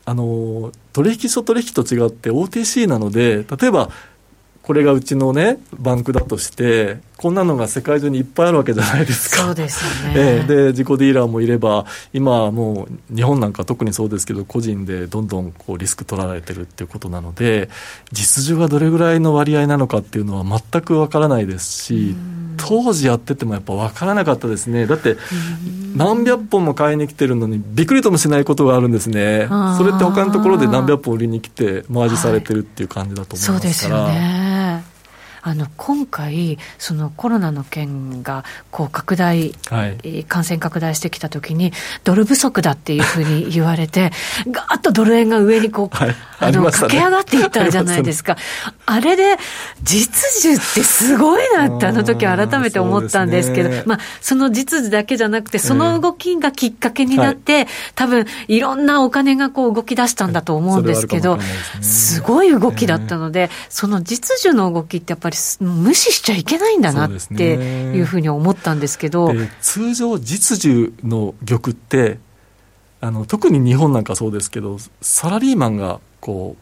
[0.05, 3.91] あの取引所取引と違って OTC なので例えば
[4.63, 9.45] これがうちのねバンクだとしてこんなのが世界中にいっぱいあるわけじゃないですか。
[9.45, 10.15] そうですよね。
[10.19, 17.71] えー、で自己ディーラーもいれば今はもう日本なんか特にそうですけど個人でどんどんこうリスク取られてるっていうことなので
[18.13, 22.17] 実需がどれぐらいの割合なのかっていうのは全くわからないですし
[22.57, 24.87] 当時やっててもやっぱ分からなかったですね。
[24.87, 25.17] だって
[25.97, 29.47] 何百本も買いに来てるのにびっくりともしないことがあるんですね。
[29.77, 34.62] それって他のところで何百本売りに来てマージされてるっていう感じだと思いますから、はい、そうですよね
[35.45, 41.73] あの今回、そのコロナの件がこう拡大、はい、感染拡大してきたときに、
[42.05, 44.13] ドル不足だっていうふうに 言われて、
[44.49, 48.37] がーっとドル円が上にこう、はい、あの、ね、駆け上がっていったじゃないですか。
[48.87, 49.37] あれで、
[49.83, 61.41] 実需ってすごいなって、あの時改めて思ったんですけど、ね、まあ、その実需だけじゃなくて、その動きがきっかけになって、えー、多分いろんなお金がこう動き出したんだと思うんですけど、
[61.81, 72.19] すごい動きだったので、その実需の動きってやっぱりり無視しちゃいけないんだなっていうふうに思ったんですけど、ね、通常実需の玉って
[73.01, 76.62] あの特に日本なんかそうですけどサラリーマンがこう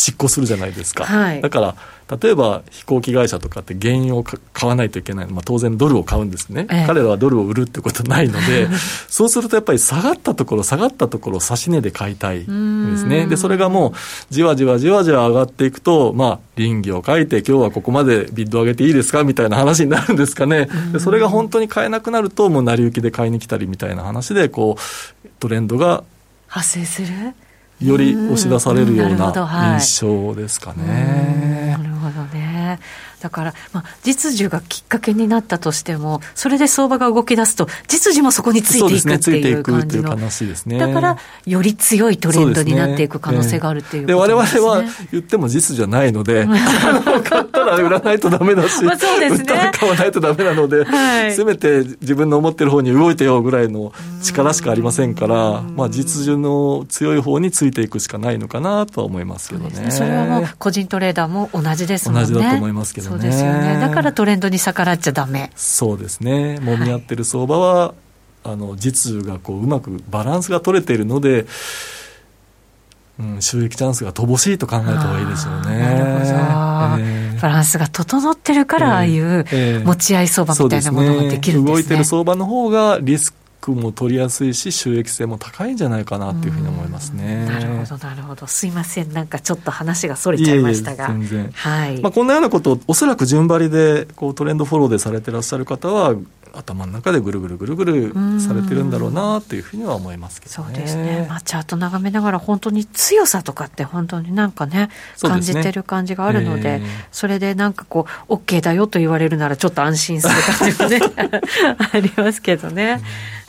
[0.00, 1.76] 執行するじゃないですか、はい、だから
[2.18, 8.68] 例えば飛行機会社とかって原油を買わないといけない、まあ、当然ドルを買うんですね、ええ、彼らはドルを売るってことないので
[9.08, 13.26] そうするとやっぱり下がったところ下がったところを指し値で買いたいんですね。
[13.26, 13.92] でそれがもう
[14.30, 20.68] じわじわじわじわ上がっていくとまあ倫理を書いて今日はここまでビッド上げていいですかみたいな話になるんですかね。
[20.92, 26.02] でそれが本当に買えなくなるともう成り行きで買いに来たりみたいな話でこうトレンドが
[26.48, 27.34] 発生する？
[27.80, 29.32] より押し出されるような
[29.78, 31.76] 印象ですかね。
[31.78, 32.78] なるほどね。
[33.20, 40.16] だから、まあ、実需がきっかけになったとしても、それで相場が動き出すと、実需もそこについていくっていう感じの。
[40.66, 44.34] ね、だから、より強いトレンドになっていく可能性があるっていうことですね。
[44.34, 46.46] で、我々は言っても実需じゃないので、
[47.24, 59.90] 買ったら売らないとダメだし、まあそうですね、売ったら買わないとダメなので、はい、せめて自分の思ってる方に動いてよぐらいの力しかありませんから、まあ、実需の強い方についていくしかないのかなとは思いますけどね。
[59.90, 62.26] そ、ね、れはもう個人トレーダーも同じですもんね。
[62.26, 63.12] 同じだと思いますけどね。
[63.12, 63.78] そうですよね。
[63.80, 65.50] だからトレンドに逆らっちゃダメ。
[65.56, 66.58] そうですね。
[66.60, 67.94] 揉み合ってる相場は、は
[68.46, 71.46] い、あの実需がこううまくバランスが取れているので。
[73.18, 75.78] うん、収益チャンスが乏しいと考えた方がいいですよね。
[75.78, 79.44] なるほど、えー、バランスが整ってるから、ああいう
[79.84, 81.72] 持ち合い相場みたいなものができるんですね。
[81.72, 87.44] 動いてる相場の方がリスクも取りやすいし収益性も高いんじゃないかなっていうふうに思いますね。
[87.46, 88.46] なるほどなるほど。
[88.46, 89.12] すいません。
[89.12, 91.08] なんかちょっと話がそれちゃいましたが。
[91.08, 92.00] 全然、はい。
[92.00, 96.14] まあ、こんなようなことをおそらく順張りでこうトレンドフォローでされてらっしゃる方は
[96.54, 106.86] 頭の中でぐるぐるぐるぐるされてるんだろうなというふうには思いますけど、ね、そうですね、まあ、チャート眺めながら本当に強さとかって本当になんかね感じてる感じがあるので、ねえ。
[106.86, 110.34] ー、それでなんかこう OK だよと言われるならちょっと安心する
[110.76, 111.34] 感じがね
[111.92, 113.00] ありますけどね。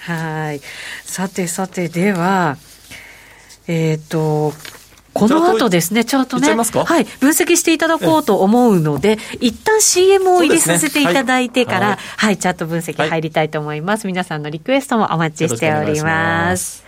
[0.02, 0.62] はい。
[1.04, 2.58] さてさて、では、
[3.68, 4.54] えっ、ー、と、
[5.14, 11.86] この後ですね、チャートね、はい、分析していただこうと思うので、一旦 CM を入れさせていただいてから、ね。
[11.86, 14.14] はい、はい、チャート分析入りたいと思います、はい。
[14.14, 16.84] 皆さんのリクエストもお待ちしております。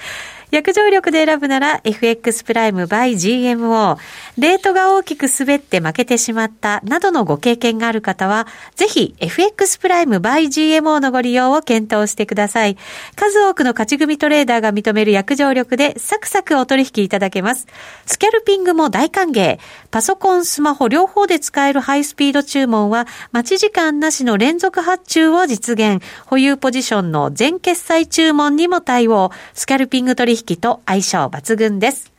[0.53, 3.97] 約定力で選ぶなら FX プライム by GMO。
[4.37, 12.77] レートが大きく滑って負けてしまったなどのご経験がある方は、ぜひ FX プライム by GMO のご利用を検討してください。
[13.15, 17.65] 数多くの勝ち組トレーダーが認める約定力でサクサクお取引いただけます。
[18.05, 19.57] スキャルピングも大歓迎。
[19.89, 26.03] パソコン、スマホ両方で使えるハイスピード注文は、待ち時間なしの連続発注を実現。
[26.27, 29.31] 保有ポジションの全決済注文にも対応。
[29.55, 32.13] スキャルピング取引引と相性抜群です。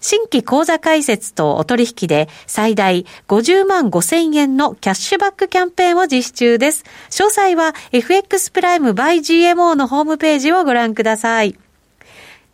[0.00, 6.84] 新規口座開設とお取引で最大50万5000円のキャッシュバックキャンペーンを実施中です。
[7.10, 11.58] 詳細は FX プライム by GMO のホームページをご覧ください。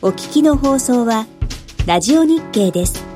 [0.00, 1.26] お聞きの放送は、
[1.84, 3.07] ラジオ日経です。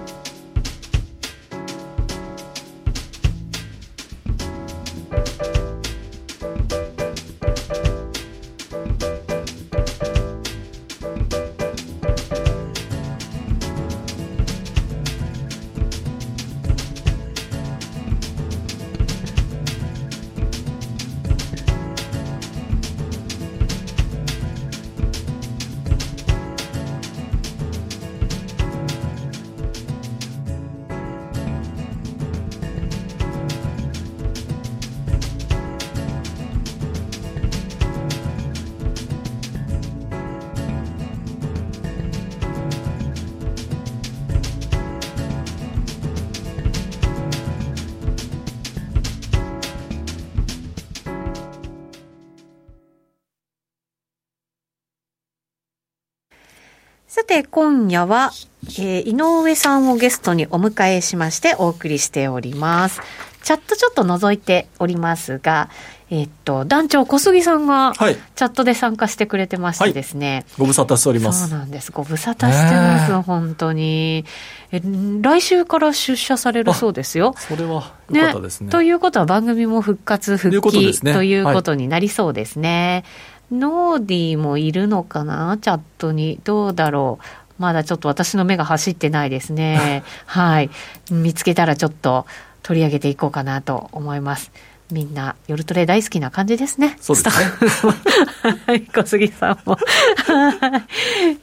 [57.32, 58.30] て、今夜は、
[58.78, 63.00] えー、井上さんをゲストにお迎えしましてお送りしております。
[63.42, 65.70] チャットちょっと覗いておりますが、
[66.10, 70.34] えっと、団長小杉さんが、チャットで参加してくれてましてですね。
[70.34, 71.48] はい、ご無沙汰しております。
[71.48, 71.90] そうなんです。
[71.90, 74.26] ご無沙汰してます、本当に。
[74.72, 74.82] え、
[75.22, 77.34] 来週から出社されるそうですよ。
[77.38, 83.04] それは良かったですね、ね、ということは番組も復活、復帰ということになりそうですね。
[83.04, 85.58] はい、ノーディーもいるのかな？
[85.60, 86.40] チャットに。
[86.42, 87.24] どうだろう？
[87.58, 90.02] まだちょっと私の目が走ってないですね。
[90.26, 90.70] はい。
[91.10, 92.26] 見つけたらちょっと
[92.62, 94.50] 取り上げていこうかなと思います。
[94.90, 96.96] みんな夜トレ大好きな感じですね。
[97.00, 97.92] そうですね。
[98.66, 99.78] はい、小杉さんも。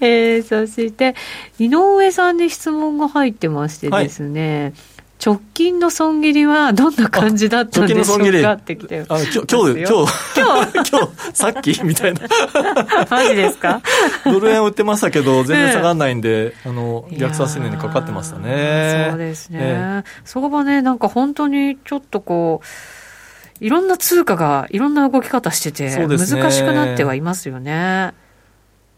[0.01, 1.15] えー、そして、
[1.57, 4.73] 井上さんに質問が入ってましてですね、はい
[5.23, 8.53] 直近の損切りはどんな感じだったんでしょうか？
[8.53, 12.21] ってきてあ今日、今日、今日、 今日、さっきみたいな。
[13.11, 13.81] マジですか？
[14.23, 19.07] ドル円売ってましたけど、 全然下がらないんで、あの、逆差し値にかかってましたね。
[19.09, 20.03] そうですね。
[20.23, 26.17] 相場ね、なんか本当にちょっとこう、いろんな通貨がいろんな動き方してて、難
[26.49, 28.13] しくなってはいますよね。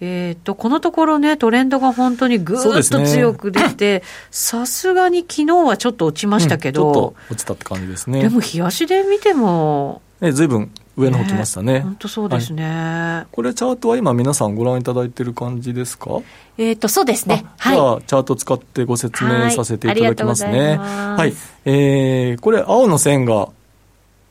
[0.00, 8.22] えっ、と、このところね、トレンドが本当にぐーっと強く出て、さすがに昨日はちょっと落ちましたけど、うん、ちょっと落ちたって感じですね。
[8.22, 11.80] でも、冷やしで見ても、ね、ずいぶん上の方来ましたね。
[11.80, 16.20] 本、当、そうですね、はい、これチャートは今皆さんご覧いただいてる感じですか？
[16.58, 17.44] えっ、と、そうですね。
[17.58, 17.76] はい。
[17.76, 20.76] では、チャート使ってご説明させていただきますね。
[20.76, 21.32] はい。
[21.64, 23.48] えー、これ、青の線が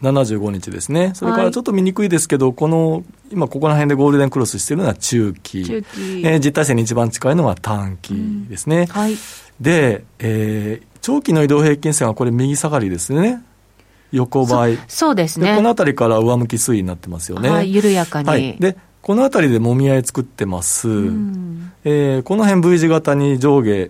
[0.01, 1.11] 75日ですね。
[1.15, 5.63] それからちょっと見にくいですけど、はい、この、今ここら辺でゴールデンクロスしてるのは中期。
[5.63, 6.21] 中期。
[6.25, 8.13] えー、実体線に一番近いのは短期
[8.47, 8.81] ですね。
[8.81, 9.15] うん、はい。
[9.59, 13.43] で、えー、長期の移動平均線はこれ右下がりですね。
[14.11, 14.77] 横ばい。
[14.87, 15.55] そうですね。
[15.55, 17.49] この辺りから上向き推移になってますよね。
[17.49, 18.29] はい、緩やかに。
[18.29, 18.55] はい。
[18.59, 20.89] で、この辺りでもみ合い作ってます。
[20.89, 23.89] うん、えー、この辺 V 字型に上下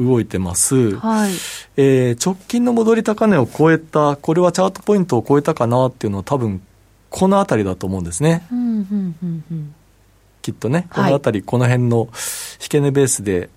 [0.00, 0.96] 動いてます。
[0.96, 1.32] はい。
[1.76, 6.62] えー、直近の戻り高値を超えた、これはチャートポイントを超えたかなっていうのは多分、
[7.10, 8.46] この辺りだと思うんですね。
[8.50, 9.74] うん、うん、うん、うん。
[10.42, 12.08] きっとね、この辺り、はい、この辺の
[12.60, 13.50] 引け値ベースで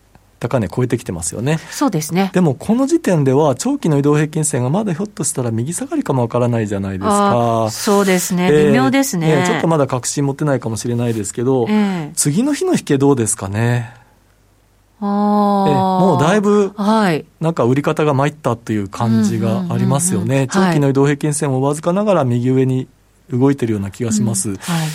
[0.44, 1.60] 高値超えてきてますよね。
[1.72, 2.30] そうですね。
[2.34, 7.70] でもこの時点では長期の移動平均線がまだひょっとしたら右下がりかもわからないじゃないですか。
[7.72, 8.52] そうですね。
[8.52, 14.03] 微妙ですね、ね、ちょっとまだ確信持ってないかもしれないですけど、えー、次の日の引けどうですかね。
[15.06, 20.48] あもうだいぶ、はい、なんか売り方が参ったという感じがありますよね。
[20.48, 22.88] 長期の移動平均線もわずかながら右上に
[23.30, 24.52] 動いてるような気がします。
[24.52, 24.88] うん、はい、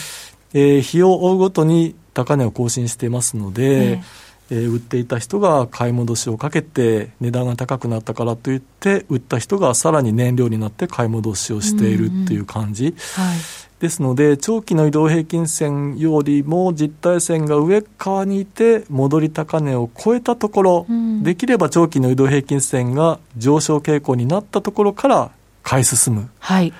[0.55, 4.03] えー、日を追うごとに高値を更新していますので、えー
[4.51, 13.39] えー、売っていた人が買い戻しをかけて値段が高くなったからといって売った人がさらに燃料になって買い戻しをしているっていう感じ、うんうんはい、
[13.81, 25.31] ですので長期の移動平均線よりも実体線が上側にいて戻り高値を超えたところ、うん、できれば長期の移動平均線が上昇傾向になったところから
[25.63, 26.31] 買い進む。
[26.39, 26.73] はい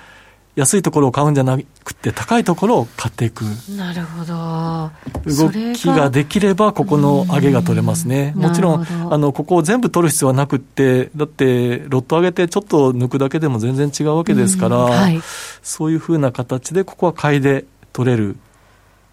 [0.59, 3.43] 安いところを買うんじゃなくて高いところを買っていく。
[3.77, 4.91] なるほど。
[5.25, 8.33] 動きができればここの上げが取れますね。
[8.35, 15.21] もちろんあのここを全部取る必要はなくてだってロット上げてちょっと抜くだけでも全然違うわけですから、はい、
[15.63, 18.35] そういうふうな形でここは買いで取れる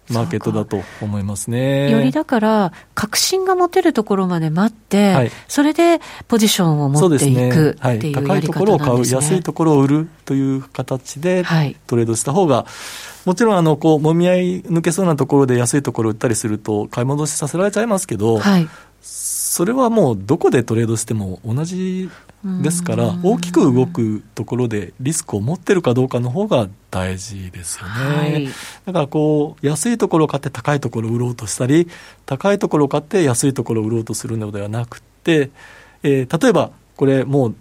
[0.09, 1.89] マーケットだと思いますね。
[1.91, 8.37] よりだから、確信が持てるところまで待って、はい、それでポジションを持っていくっていうやり方なんですね。
[8.37, 11.43] 高いところを買う、安いところを売るという形で
[11.87, 12.65] トレードした方が、
[13.25, 18.69] もちろん、あの、こう、もみ合い抜けそうなところで安いところを売ったりすると、買い戻しさせられちゃいますけど、はい、
[19.57, 22.11] それはもうどこでトレードしても同じ
[22.61, 27.91] ですから、大きく動くところでリスクを持ってるかどうかの方が大事ですよね。
[27.91, 28.45] はい、
[28.85, 31.87] だからこう、安いところを買って高いところを売ろうとしたり、
[32.27, 35.49] 高いところを買って安いところを売ろうとするのではなくて、
[36.03, 37.55] えー、例えば、これもう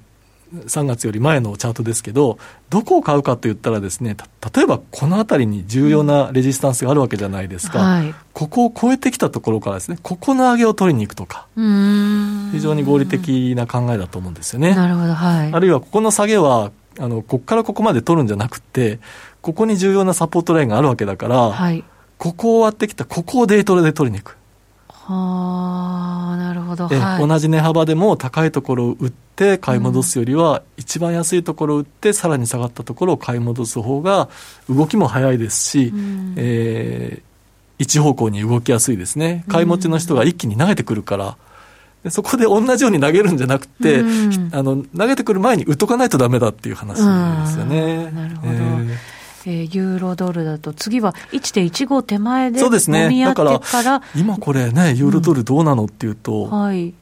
[0.64, 2.38] 3月より前のチャートですけど、
[2.70, 4.16] どこを買うかと言ったらですね、
[4.54, 14.74] 例えばこの辺りに重要なレジスタンスがあるわけじゃないですか、はい、ここを超えてきたところからですね、ここの上げを取りに行くとか、非常に合理的な考えだと思うんですよね。
[14.74, 15.52] なるほど、はい。
[15.52, 19.00] あるいはここの下げは、あの、ここからここまで取るんじゃなくて、
[19.42, 21.84] ここに重要なサポートラインがあるわけだから、はい、
[22.18, 24.36] ここを割ってきた、ここをデイトレで取りに行く。
[24.88, 34.28] はあ、なるほど、はい、同じ値幅でも高いところを売って買い戻すよりは、一番安いところを売ってさらに下がったところを買い戻す方が
[34.68, 37.22] 動きも早いですし、うん、えー、
[37.78, 39.44] 一方向に動きやすいですね。
[39.48, 41.36] 買い持ちの人が一気に投げてくるから、
[42.04, 47.02] でそこで同じように投げるんじゃなくて、うん、あの投げてくる前に売っとかないとだめだっていう話で
[47.52, 48.10] すよね。
[48.12, 49.15] なるほど、えー
[49.46, 56.92] えー、ユーロドルだと、次は1.15手前でそうですね、だから今これね、ユーロドルどうなのっていうと、うん、はい、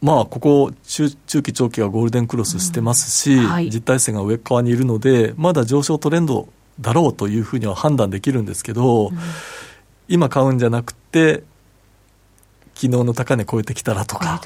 [0.00, 3.46] まあ、ここ中、中期、長期がゴールデンクロスしてますし、うん。
[3.46, 6.48] はい、実体線が上側にいるので、まだ上昇トレンド
[6.80, 9.18] だろうというふうには判断できるんですけど、うん、
[10.08, 11.42] 今買うんじゃなくて、
[12.74, 14.38] 昨日の高値超えてきたらとか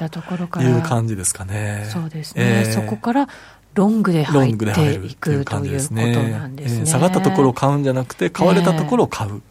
[0.61, 1.85] いう感じですかね。
[1.91, 3.27] そうですね、えー、そこから
[3.73, 6.85] ロングで入っていくということなんですね。
[6.85, 9.41] 下がったところを買うんじゃなくて、買われたところを買う。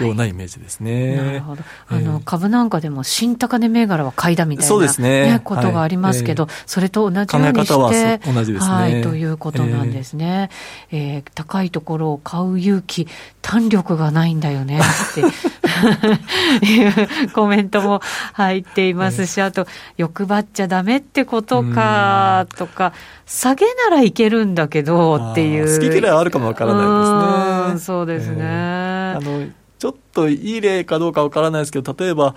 [0.00, 1.16] ようなイメージですね。
[1.16, 1.62] なるほど。
[1.88, 8.72] あの、株なんかでも新高値銘柄は買いだみたいな、ね、ねことがありますけど、それと同じようにして、同じですね。
[8.72, 10.50] はい、ということなんですね。
[10.90, 13.06] えー、高いところを買う勇気、
[13.42, 15.20] 弾力がないんだよねって
[16.66, 18.00] いうコメントも
[18.32, 19.66] 入っていますし、あと、
[19.96, 22.92] 欲張っちゃダメってことかとか、
[23.26, 25.74] 下げならいけるんだけどっていう。
[25.74, 27.80] 好き嫌いはあるかもわからないですね。
[27.80, 28.44] そうですね。
[28.44, 29.46] あの
[29.84, 32.34] ちょっといい例かどうかわからないですけど、例えば、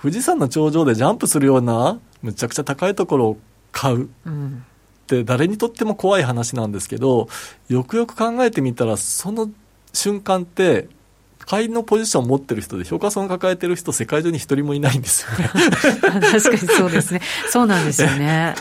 [0.00, 3.38] 富士山の頂上でジャンプするような、むちゃくちゃ高いところを
[3.70, 4.08] 買う。
[4.24, 4.64] うん。
[5.04, 7.28] って誰にとっても怖い話なんですけど
[7.68, 9.50] よくよく考えてみたらその
[9.92, 10.88] 瞬間って
[11.40, 15.50] 買いのポジションを持ってる人で評価損抱えてる人世界中に一人もいないんですよね。
[15.50, 17.20] 確かにそうですね。
[17.48, 18.54] そうなんですよね。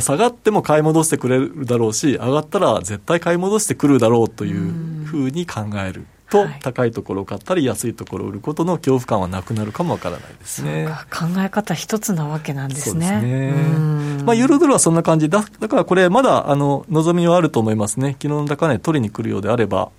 [0.00, 10.88] 下がっても買い戻してくれるだろうし上がったら絶対買い戻してくるだろうというふうに考えると、高いところを買ったり安いところを売ることの恐怖感はなくなるかもわからないですね。
[11.10, 13.06] 考え方一つなわけなんですね。
[13.08, 14.24] そうですね。
[14.24, 15.44] まあ、ユーロドルはそんな感じだ。
[15.60, 18.16] だからこれまだ、あの、望みはあると思いますね。
[18.20, 19.90] 昨日の高値取りに来るようであれば、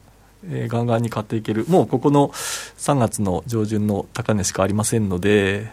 [0.50, 1.66] えー、ガンガンに買っていける。
[1.68, 5.72] もうここの3月の上旬の高値しかありませんので。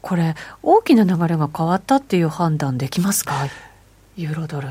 [0.00, 3.34] これ、大きな流れが変わったっていう判断できますか？
[4.16, 4.68] ユーロドル。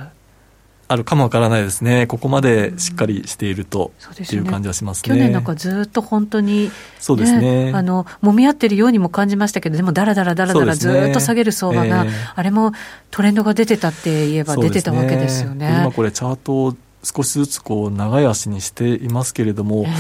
[0.92, 7.72] あるかもわからないですね、ここまでしっかりしていると、っていう感じはしますね、去年なんかずっと本当に、ね、そうですね。
[7.74, 12.74] あの揉み合ってるようにも感じましたけど、でもだらだらだらだらずっと下げる相場が、ねえー、あれも
[13.10, 15.70] トレンドが出てたって言えば、出てたわけですよね。
[15.70, 19.94] ね今これチャートを少しずつこう長い足にしていますけれども、えー、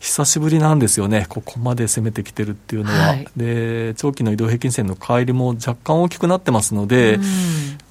[0.00, 7.22] 久しぶりなんですよね、ここまで攻めてきてるっていうのは、はい、で長期の移動平均線の乖離も若干大きくなってますので、うん、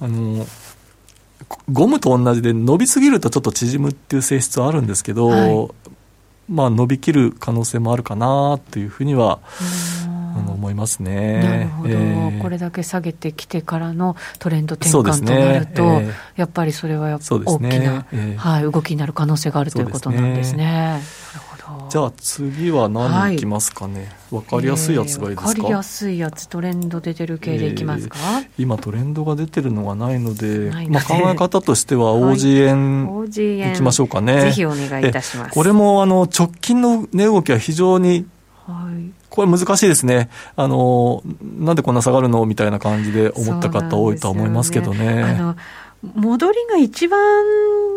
[0.00, 0.46] あの
[1.70, 5.68] ゴムと同じで伸びすぎるとちょっと縮むっていう性質はあるんですけど、はい、
[6.48, 9.40] まあ伸びきる可能性もあるかなというふうには
[10.58, 11.42] 思いますね。
[11.42, 18.16] なるほど、えー、これだけ下げてきてからのトレンド転換となると、ねえー、やっぱりそれは大きな、ねえ。
[18.16, 21.00] ー、はい、動きになる可能性があるということなんですね。
[21.90, 24.00] じゃあ次は何いきますかね、
[24.30, 33.76] はい、分かりやすいやつがいいですか、分かりやすいやつトレンド出てる系でいきますか、えー、今トレンドが出てるのがないのでまあ、考え方としては OG 円い。
[33.76, 35.50] きましょうかね、はい、ぜひお願いいたします。
[35.50, 38.26] これもあの直近の値動きは非常に
[38.66, 39.12] はい。
[39.30, 40.28] これ難しいですね。
[40.56, 41.22] あの、
[41.58, 42.44] なんでこんな下がるの？
[42.44, 45.54] みたいな感じで思った方多いとは思いますけどね。
[46.02, 47.18] 戻りが一番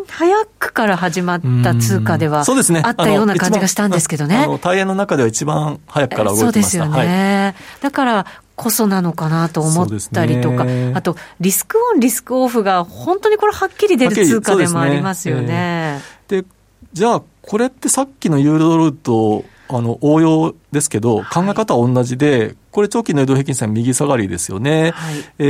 [0.07, 4.47] 早くから始まった通貨ではそうですねあったような感じがしたんですけどね。
[4.61, 6.91] 大変の中では一番早くから動いてましたそうですよね。
[6.91, 8.25] はい、だから
[8.55, 15.47] こそなのかなと思ったりとか、ね、あとリスクオン、リスクオフが本当にこれはっきり出る通貨でもありますよね。
[15.47, 16.45] で、ねえー、
[16.93, 24.91] じゃあこれってさっきのユーロドルとあの応用ですけど、考え方は同じで、これ長期の移動平均線右下がりですよね。
[24.91, 25.43] はい、え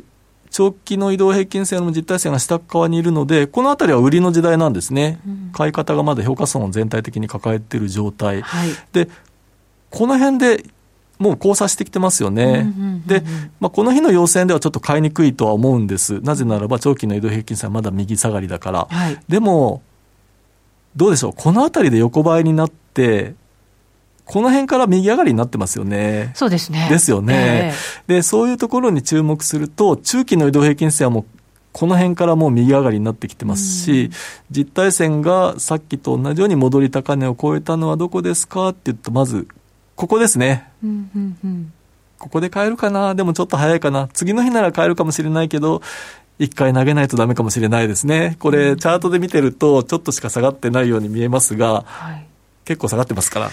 [0.00, 0.04] ー
[0.52, 9.08] 長期の移動平均線の実体線が下側にいるので、このあたりは売りの時代なんですね、うん、買い方がまだ評価損を全体的に抱えている状態、はい、で
[9.90, 10.64] この辺で
[11.18, 12.66] もう交差してきてますよね、
[13.06, 13.22] で、
[13.60, 19.82] まあ、この日の要線ではちょっと買いにくいとは思うんです、なぜならば長期の移動平均線はまだ右下がりだから、はい、でも、
[20.96, 23.34] どうでしょう、このあたりで横ばいになって、
[24.24, 26.32] この辺から右上がりになってますよね。
[26.34, 26.88] そうですね。
[26.90, 27.72] ですよね。
[28.06, 31.24] えー、で、そういうところに注目すると、中期の移動平均線はもう、
[31.72, 34.10] この辺からもう右上がりになってきてますし、
[34.50, 39.48] 実体線がさっきと同じように戻り高値を超えたのはどこですかって言うと、まず、
[39.96, 40.70] ここですね。
[40.82, 41.72] うんうんうん
[42.18, 43.16] ここで買えるかな？
[43.16, 44.06] でもちょっと早いかな？
[44.12, 45.82] 次の日なら買えるかもしれないけど、
[46.38, 48.36] 一回投げないとダメかもしれないですね。
[48.38, 52.26] これ、チャートで見てると、ちょっとしか下がってないように見えますが、はい、
[52.64, 53.50] 結構下がってますから。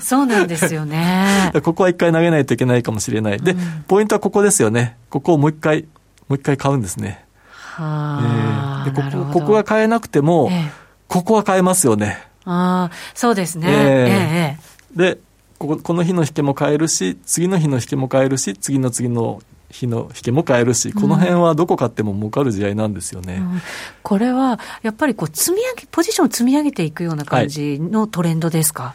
[0.00, 1.52] そうなんですよね。
[1.62, 3.38] ここは一回投げないといけないかもしれない。
[3.40, 4.96] で、うん、ポイントはここですよね。
[5.10, 5.82] ここをもう一回、
[6.28, 7.24] もう一回買うんですね。
[7.50, 10.70] はえー、でここ、ここが買えなくても、えー、
[11.08, 12.18] ここは買えますよね。
[12.44, 13.68] ああ、そうですね。
[13.68, 15.18] えー、えー、で、
[15.58, 19.40] こここの日の引けも買えるし、次の日の引けも買えるし、次の次の
[19.70, 23.60] 日の引けも買えるし、この辺はどこ買っても儲かる時代なんですよね、うん、
[24.02, 28.94] これはやっぱりこう積み上げ、ポジションを積み上げていくような感じのトレンドですか、は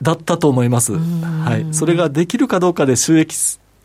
[0.00, 3.36] い、だったと思います、はい、それができるかどうかで収益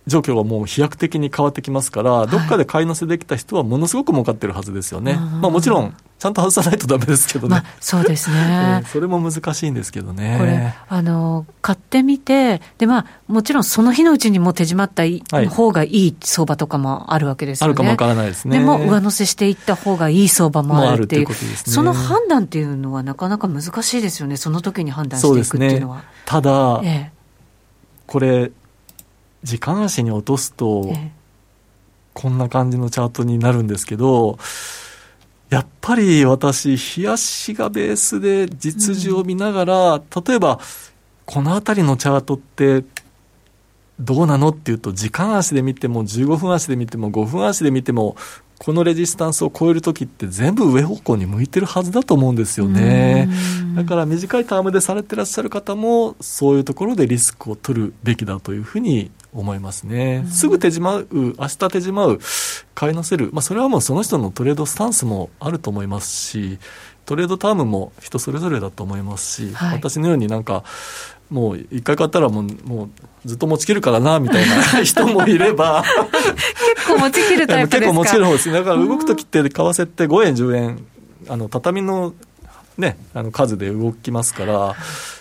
[0.05, 5.13] 状況がもう飛躍的に変わってきますから、どっかで買い乗せできた人はものすごく儲かってるはずですよね。
[5.13, 7.55] まあもちろん、ちゃんと外さないとダメですけどね。
[7.55, 10.37] まあ、そうですね、 それも難しいんですけどね。
[10.39, 15.03] これ、あの、買ってみて、で、まあ、もちろんその日のうちにも手締まった
[15.49, 17.71] 方がいい相場とかもあるわけですよね。
[17.71, 18.57] あるかもわからないですね。
[18.57, 21.27] でも、上乗せしていった方がいい相場もあるっていう。
[21.27, 24.37] うね、その判断っていうのはなかなか難しいですよね。
[24.37, 25.97] その時に判断していくっていうのは。
[25.97, 27.11] ね、ただ、ええ、
[28.07, 28.49] これ、
[29.43, 30.89] 時間足に落とすと、
[32.13, 34.39] こんな感じのチャートになるんですけど、
[35.49, 40.59] やっぱり私、冷やしがベースで実需を見ながら、うん、例えば、
[41.25, 42.83] この辺りのチャートって、
[43.99, 48.15] どうなのっていうと、時間足で見ても、15分足で見ても、5分足で見ても、
[48.59, 53.27] このレジスタンスを超えるときって全部上方向に向いてるはずだと思うんですよね。
[53.75, 60.25] だから短いタームでされてらっしゃる方も、そういうところでリスクを取るべきだというふうに思いますね。
[60.29, 62.19] すぐ手締まう、明日手締まう、
[62.75, 66.59] 買い乗せる、まあ、それはもうその人のトレードスタンスもあると思いますし、
[67.05, 70.63] トレードタームも人それぞれだと思いますし、はい、私のようになんか、
[71.29, 72.89] もう一回買ったらもうもう
[73.25, 75.83] ずっと持ちきるからなみたいな 人もいれば。
[76.75, 77.91] 結構持ちきるタイプですか？
[77.91, 78.51] 結構持ちきる方です。
[78.51, 80.85] だから動く時って為替って5円10円
[81.29, 82.13] あの畳の
[82.77, 84.75] ねあの数で動きますから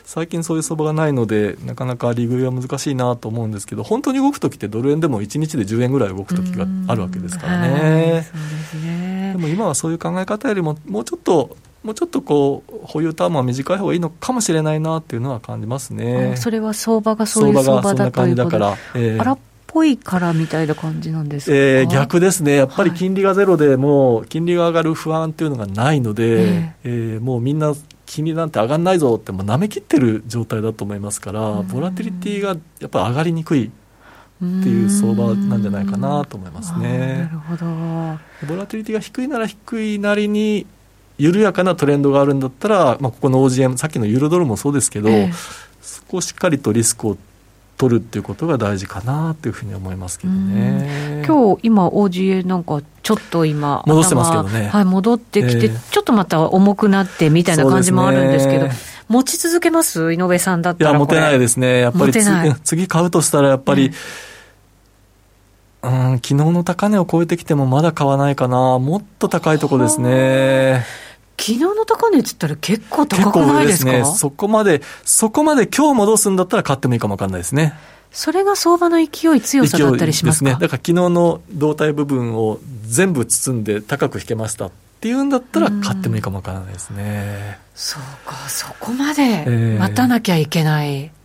[0.05, 8.27] 最近そういう相場がないのでなかなか利食いは難しいなと思うんですけど本当に動く時ってドル円でも1日で10円ぐらい動く時があるわけですからね。
[9.33, 16.37] でも今はそういう考え方よりももうちょっともうちょっとこう保有タームは短い方がいいのかもしれないなっていうのは感じますね。
[16.37, 19.39] それは相場がそういう相場だということで、えー、荒っ
[19.73, 33.71] ぽいからみたいな感じなんですか、えー、逆ですね、やっぱり金利がゼロでも金利が上がる不安っていうのがないので、えー、えー、もうみんな金利なんて上がらないぞってもう舐めきってる状態だと思いますから、ボラティリティがやっぱり上がりにくいっ
[34.39, 37.19] ていう相場なんじゃないかなと思いますね。
[37.19, 37.67] なるほど。
[38.47, 40.67] ボラティリティが低いなら低いなりに
[41.17, 45.33] 緩やかなトレンドがあるんだったら、まあ、ここの OGM さっきのユーロドルもそうですけど、えー、
[45.81, 47.17] そこをしっかりとリスクを
[47.77, 51.25] 取るっていうことが大事かなというふうに思いますけどね。
[51.27, 54.69] 今日今 OGA なんかちょっと今戻してますけどね。
[54.69, 58.69] はい戻ってきて、えー、ちょっとまた重くなってみたいな感じもあるんですけど。
[59.09, 60.15] 持ち続けます？
[60.15, 61.81] 井上さんだったらいや、持てないですね。
[61.81, 62.13] やっぱり
[62.65, 63.91] 次買うとしたら、やっぱり、
[65.83, 68.79] うん、昨日の高値を超えてきてもまだ買わないかな。
[68.79, 70.87] もっと高いとこですね。
[71.39, 73.93] 昨日の高値っつったら結構高くないですか？
[73.93, 74.05] ね。
[74.05, 77.75] そこまで、そこまで今日戻すんだったら買ってもいいかもわかんないですね。
[78.13, 80.45] それが相場の勢い、強さだったりしますか？
[80.45, 80.61] ですね。
[80.61, 84.71] だから昨日の胴体部分を全部包んで高く引けましたっ
[85.01, 87.59] ていうんだったら買ってもいいかもわからないですね。
[87.75, 90.95] そうか、そこまで待たなきゃいけない。
[90.95, 91.22] えー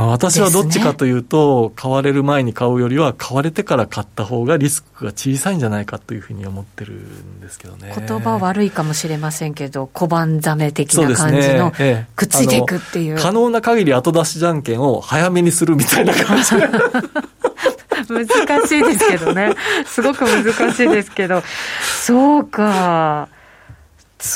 [0.00, 7.92] まあ、私はどっちかというと、ね、買われる前に買うよりは買われてから買った方がリスクが小さいんじゃないかというふうに思ってるんですけどね。
[7.94, 11.70] 言葉悪いかもしれませんけど小判ざめ的な感じの、
[12.16, 16.54] くっついていくっていう、可能な限り後出しじゃんけんを早めにするみたいな感じ。
[18.08, 19.52] 難しいですけどね。
[19.84, 21.42] すごく難しいですけど。
[22.06, 23.28] そうか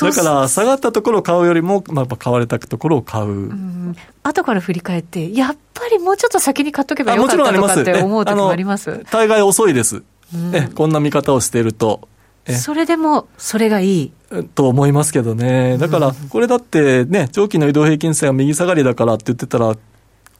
[0.01, 3.25] だから下がったところを買うよりも、まあ、やっぱ買われたところを買う。
[3.25, 10.01] うん後から振り返って、やっぱりもうちょっと先に買っとけばよかったとかって思う時もあります大概遅いです、
[10.33, 10.67] うん、え。
[10.73, 12.07] こんな見方をしていると。
[12.53, 14.13] それでも、それがいい。
[14.55, 15.77] と思いますけどね。
[15.77, 19.75] だから、これだってね、長期の移動平均線は右下がりだからって言ってたら、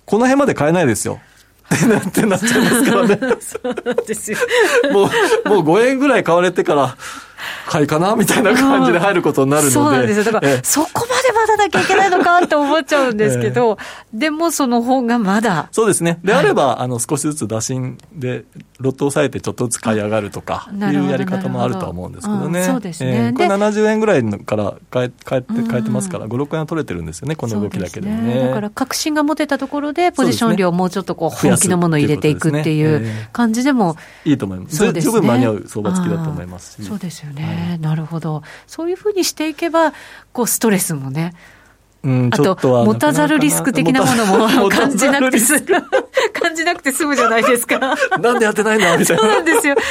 [0.05, 1.19] この辺まで買えないですよ。
[1.73, 3.19] ってなってなっちゃいますからね。
[3.41, 4.37] そうですよ。
[4.93, 5.09] も
[5.45, 6.97] う、もう5円ぐらい買われてから、
[7.65, 9.73] 買いかなみたいな感じで入ることになるので。
[9.73, 10.23] そうなんですよ。
[10.23, 13.77] だから、そこまで待たなきゃいけないのかって思っちゃうんですけど、
[14.13, 15.69] でもその方がまだ。
[15.71, 16.19] そうですね。
[16.23, 18.45] であれば、あの、少しずつ打診で、
[18.79, 22.63] ロットを抑えてちょっとずつ買い上がるとかいうやり方もあるとは思うんですけどね。
[22.63, 23.27] そうですね。
[23.27, 28.35] えー、これ70円ぐらいから変え変えて変えてますから、5、6円は取れてるんですよね、この動きだけでもね。
[28.35, 33.95] ねだから確信が持てたところで、ポジション量をもうちょっとこう本気のものを入れていくっていう感じでも、
[34.25, 34.75] いいと思います。
[34.93, 36.87] 十分間に合う相場付きだと思いますし。
[36.87, 38.43] そうですよね、はい、なるほど。
[38.67, 39.93] そういうふうにしていけば、
[40.33, 41.14] こうストレスもね、
[42.05, 42.55] うん、あと、
[42.85, 45.55] 持たざるリスク的なものも 感じなくてす、
[46.33, 47.79] 感じなくて済むじゃないですか。
[48.21, 49.23] なんでやってないんだみたいな。
[49.23, 49.75] そうなんですよ。
[49.75, 49.81] だ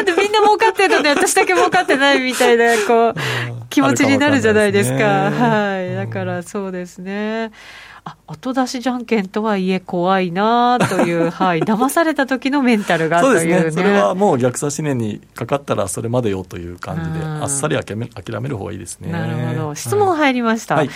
[0.00, 3.14] ってみんな儲かってるのに私だけ儲かってないみたいな、こう、
[3.70, 5.04] 気持ちになるじゃないですか。
[5.04, 5.96] はい。
[5.96, 7.50] だからそうですね。
[8.04, 19.10] あ後出しじゃんけんとはいえ怖いなという、はい、騙された時のメンタルがという、ね、そうですね、それはもう逆差し値にかかったらそれまでよという感じで、あっさり諦め諦める方がいいですね。
[19.10, 20.74] なるほど、質問入りました。
[20.76, 20.90] はい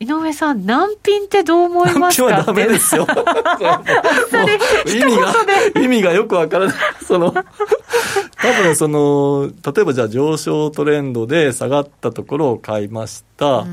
[0.00, 2.30] 井上さん、難品ってどう思いますか？
[2.30, 3.06] 難品はダメですよ。
[4.86, 5.34] 意味が、
[5.82, 6.74] 意味がよくわからない。
[7.04, 13.64] その、多分その、例えばじゃあ上昇トレンドで下がったところを買いました。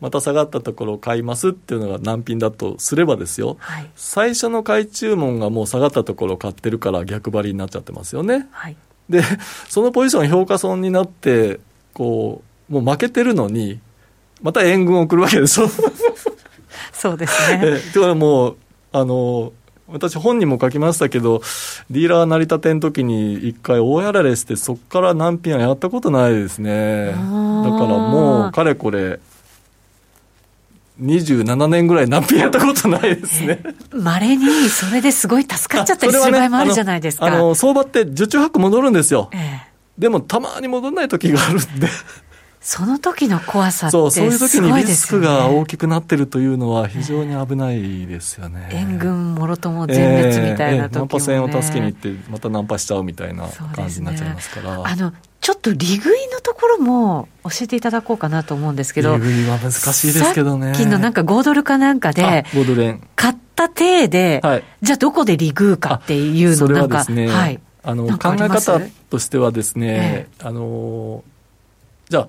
[0.00, 3.56] また下がったところを買いますっていうのが難品だとすればですよ。
[3.58, 8.46] はい、最初の買い注文がもう下がったところを買ってるから逆張りになっちゃってますよね。
[8.52, 8.76] はい、
[9.08, 9.22] で、
[9.68, 11.58] そのポジション評価損になって、
[11.92, 13.80] こう、もう負けてるのに、
[14.42, 15.68] また援軍を送るわけでしょ。
[16.92, 17.60] そうですね。
[17.62, 18.56] えだからもう、
[18.92, 19.52] あの、
[19.88, 21.42] 私本にも書きましたけど、
[21.90, 27.06] ディーラー成り立ての時に一回大やられして、そこから難品はやったことないですね。
[27.06, 29.20] だからもう、かれこれ、
[31.00, 33.62] 27年ぐらい難品やったことないですね。
[33.92, 37.26] まれに、それですごい助かっちゃったりする場合もあるじゃないですか。
[37.26, 39.30] あの、相場って受注発戻るんですよ。
[39.32, 39.66] ええ、
[39.98, 41.88] でも、たまに戻らない時があるんで。
[42.66, 48.68] その時の怖さってそう、そういう時にリスクが大きくなってるというのは非常に危ないですよね。
[48.72, 54.78] 援軍もろとも全滅みたいな時も、ね、ナンパ戦を助けに行って、またナンパしちゃうみたいな感じになっちゃいますから。
[54.78, 59.16] ね、あの、ちょっと利食いのところも教えていただこうかなと思うんですけど。
[59.16, 60.74] 利食いは難しいですけどね。
[60.74, 63.00] さっきのなんか5ドルかなんかで、5ドル円。
[63.14, 67.60] 買った体で、はい、じゃあどこで利食うかっていうのなんか、それはですね、はい。
[67.84, 71.22] あの、考え方としてはですね、ええ、あの、
[72.08, 72.28] じゃあ、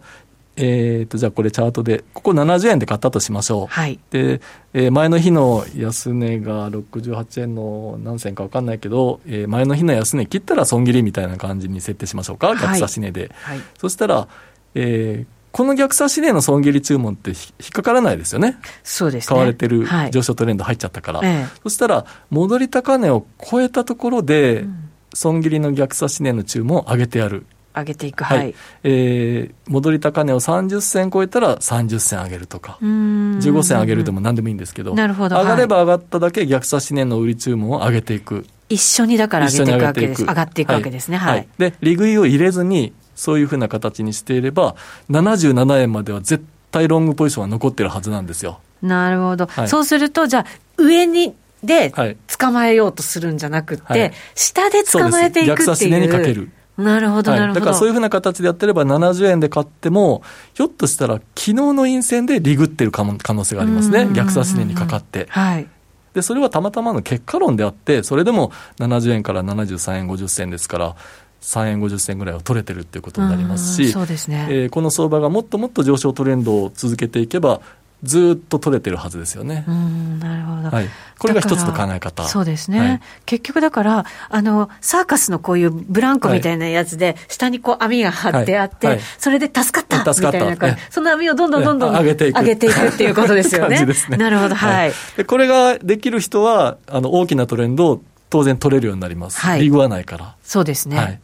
[0.58, 3.68] えーと、じゃあこれチャートで、ここ70円で買ったとしましょう。
[3.68, 4.42] はい、で、
[4.74, 13.32] えー、前の日の安値が68円の何銭か分かんないけど、えー、前の日の安値切ったら損切りみたいな感じに設定しましょうか、逆差し値で。
[13.42, 14.28] はい、そしたら、
[14.74, 18.58] えー、この逆差し値の損切り注文って引っかからないですよね。
[18.84, 21.20] そうです、ね、買われてる上昇トレンド入っちゃったから。
[21.20, 24.66] はい、そしたら、戻り高値を超えたところで、
[25.14, 27.46] 損切りの逆差し値の注文を上げてやる。
[27.78, 38.46] 上げていく、はい、はい、えー、戻り高値を30銭超えたら30銭上げるとか、15銭上げるでも何でもいいんですけど、なるほど上がれば上がっただけ逆差し値の売り注文を上げていく。
[38.70, 40.24] 一緒にだから上げていくわけです。
[40.24, 41.18] 上がっていくわけですね。
[41.18, 41.38] はい。
[41.38, 44.76] はい、で、利食いを入れずに、そういうふうな形にしていれば、
[45.10, 48.60] 77円までは絶対ロングポジションは残ってるはずなんですよ。
[48.82, 49.48] なるほど。
[49.48, 50.46] はい、そうすると、じゃあ、
[50.78, 51.92] 上に、で、
[52.38, 55.58] 捕まえようとするんじゃなくて、はい、下で捕まえていくっていう。
[55.58, 56.52] 逆差し値にかける。
[56.78, 57.60] なるほど、なるほど。
[57.60, 60.22] だからそういうふうな形でやってれば70円で買っても、
[60.54, 64.08] ひょっとしたら昨日の陰線でリグってる可能性がありますね。
[64.14, 65.26] 逆差し値にかかって。
[65.30, 65.68] はい。
[66.14, 70.96] で、それはたまたまの結果論であって、それでも70円から73円50銭ですから、
[71.42, 77.62] 3円50銭ぐらいは取れてるっていうことになりますし、そうですね、えー、この相場がもっともっと上昇トレンドを続けていけば、
[78.04, 79.66] ずっと取れてるはずですよね。
[79.68, 82.24] うんなるほど、はい、これが一つの考え方。
[82.26, 92.40] そうですね、はい、結局だから、あの、サーカスのこういうブランコみたいなやつで、下にこう網が張ってあって、はいはい、それで助かったみたいな感じ、その網をどんどんどんどん上げていく。
[92.40, 93.84] 上げていくっていうことですよね。
[93.84, 94.94] ねなるほど、はい。
[95.16, 99.40] でこれができる人は、あの、大きなトレンドを当然取れるようになります。
[99.40, 100.36] はい、リーグはないから。
[100.44, 100.98] そうですね。
[100.98, 101.20] はい。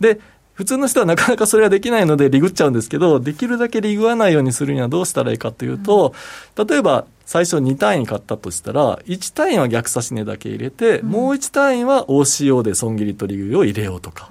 [0.00, 0.20] で、
[0.54, 6.14] 普通の人はなかなかそれはできないのでリグっちゃうんですけど、できるだけリグわないようにするにはどうしたらいいかというと、
[6.56, 14.28] 例えば最初2単位買ったとしたら、1単位は逆差し値だけ入れて、うん、もう1単位は OCO で損切りと利食いを入れようとか。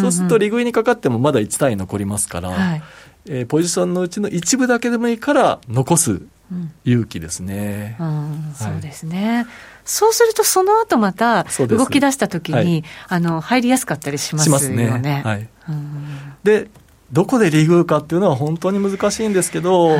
[0.00, 2.82] そうすると利食いにかかってもまだ1単位残りますから、はい、
[3.26, 6.22] えー、ポジションのうちの一部だけでもいいから残す
[6.84, 7.96] 勇気ですね。
[8.00, 9.46] うん、そうですね。
[9.84, 14.98] そうすると、その後また動き出したときに、はい、あの入りやすかったりしますよね。
[14.98, 15.22] ね。
[15.24, 15.48] はい、
[16.44, 16.68] で、
[17.12, 19.98] どこでリグかっていうのは本当に難しいんですけど、はい、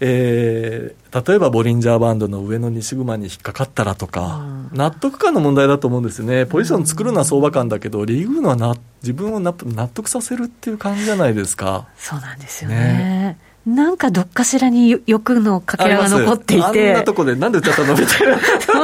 [0.00, 11.86] えー、例えばボリンジャーバンドの上の2シグマに引っかかったらとか、うん、納得感の問題だと思うんですよね、ポジション作るのは相場感だけど、リーグのはな自分を納得させるっていう感じじゃないですか。
[11.96, 12.76] そうなんですよね。
[12.76, 16.64] ねなんかどっかしらに欲のかけらが残っていて。
[16.64, 18.28] あんなとこでなんで売っちゃったのみたい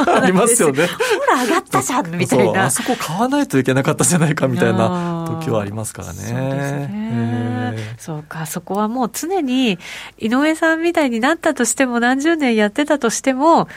[0.05, 0.15] な。
[0.23, 0.87] ありますよね。
[0.87, 2.65] ほら上がったじゃんみたいな。
[2.65, 6.13] あそこ買わないといけなかったじゃないかみたいな時はありますからね。
[6.13, 7.75] そうですね。
[7.97, 9.79] そうか、そこはもう常に
[10.17, 13.67] 井上さんみたいになったとしても何十年やってたとしても、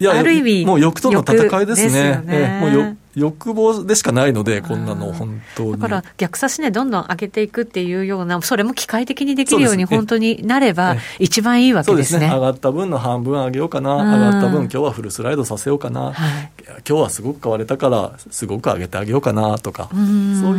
[0.00, 0.66] いやある意味。
[0.66, 2.20] もう欲との戦いですね。
[2.22, 5.72] すねもう欲望でしかないので、こんなの、本当に。
[5.72, 12.26] だから逆差しね、どんどん上げていくっていうような、それも機械的にできるように本当になれば、一番いいわけですね。
[12.26, 16.50] すね上がった分の半分上げようかな、上がった分、今日はフルスライドさせようかな、はい、
[16.88, 20.00] 今日はすごく買われたから、すごく上げてあげようかなとか、そう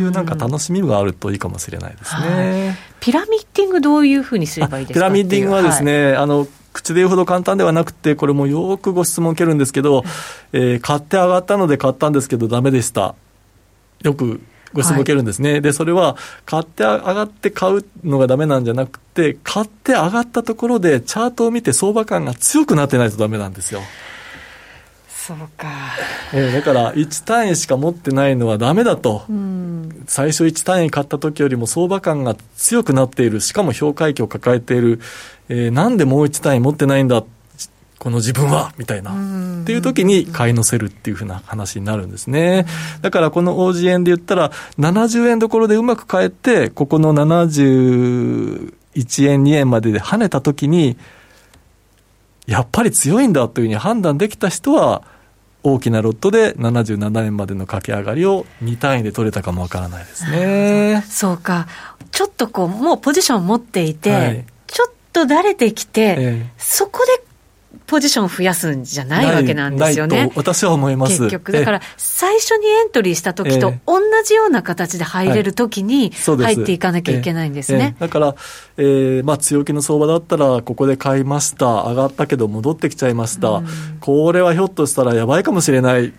[0.00, 2.66] いうなんか楽しみがあるといいかもしれないですね。
[2.66, 10.04] はい、ピラミッティング、どういうふうにすればいいですかピラミッティングはですね、はい、あの口で言うほど簡単ではなくて、これもよくご質問を受けるんですけど、
[10.52, 13.14] えー、買って上がったので買ったんですけど、だめでした。
[14.02, 14.40] よく
[14.72, 23.80] ご質問受けるんですね、はい、でそれは買って上がって買うのがだめなんじゃなくて買って上がったところでチャートを見て相場感が強くなってないとだめなんですよ。
[25.26, 25.66] そうか、
[26.32, 33.40] えー、だから1単位しか持ってないのはだめだと、うん、最初1単位買った時よりも相場感が強くなっている。
[33.40, 35.00] しかも評価益を抱えている、
[35.48, 37.24] えー、なんでもう1単位持ってないんだ？
[37.98, 38.72] この自分は？
[38.78, 39.10] みたいな。
[39.10, 42.64] っていう時に買い乗せるっていうふうな話になるんですね。
[43.02, 48.70] だからこの OG 円で言ったら70円どころでうまく買えてここの71
[49.26, 50.96] 円2円までで跳ねた時に
[52.46, 55.02] やっぱり強いんだというふうに判断できた人は
[55.66, 61.04] 大きなロットで77円までの駆け上がりを2単位で取れたかもわからないですね。
[61.08, 61.66] そうか。
[62.12, 67.25] ちょっとこう、もうポジション持っていて、はい、ちょっとだれてきて、ええ、そこで
[67.86, 70.30] ポジション増やすんじゃないわけなんですよね。
[70.34, 71.18] 私は思います。
[71.18, 71.52] 結局。
[71.52, 77.96] だから、最初にエントリーした時と同じような形で入れる時に入っていかなきゃいけないんですね。
[77.98, 78.34] だから、
[78.76, 81.66] えー、まあ強気の相場だったら、ここで買いました。
[81.66, 83.62] 上がったけど戻ってきちゃいました。
[84.00, 86.12] これはひょっとしたらやばいかもしれない。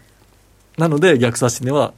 [0.77, 1.93] なので、逆差し値は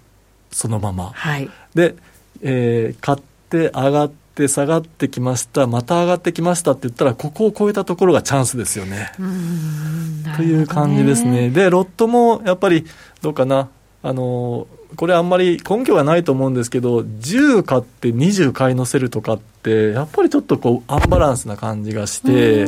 [0.51, 1.11] そのまま。
[1.13, 1.49] はい。
[1.75, 1.95] で、
[2.41, 3.17] えー、買っ
[3.49, 9.11] て上がって、って下がってきました、また上がってきましたって言ったら、ここを超えたところがチャンスですよね。
[9.19, 11.49] ねという感じですね。
[11.49, 12.85] で、ロットもやっぱり
[13.21, 13.67] どうかな、
[14.01, 22.67] あのこれあんまり根拠はないと思うんですけど、10買って20買い乗せるとかって、やっぱりちょっとこう、アンバランスな感じがして、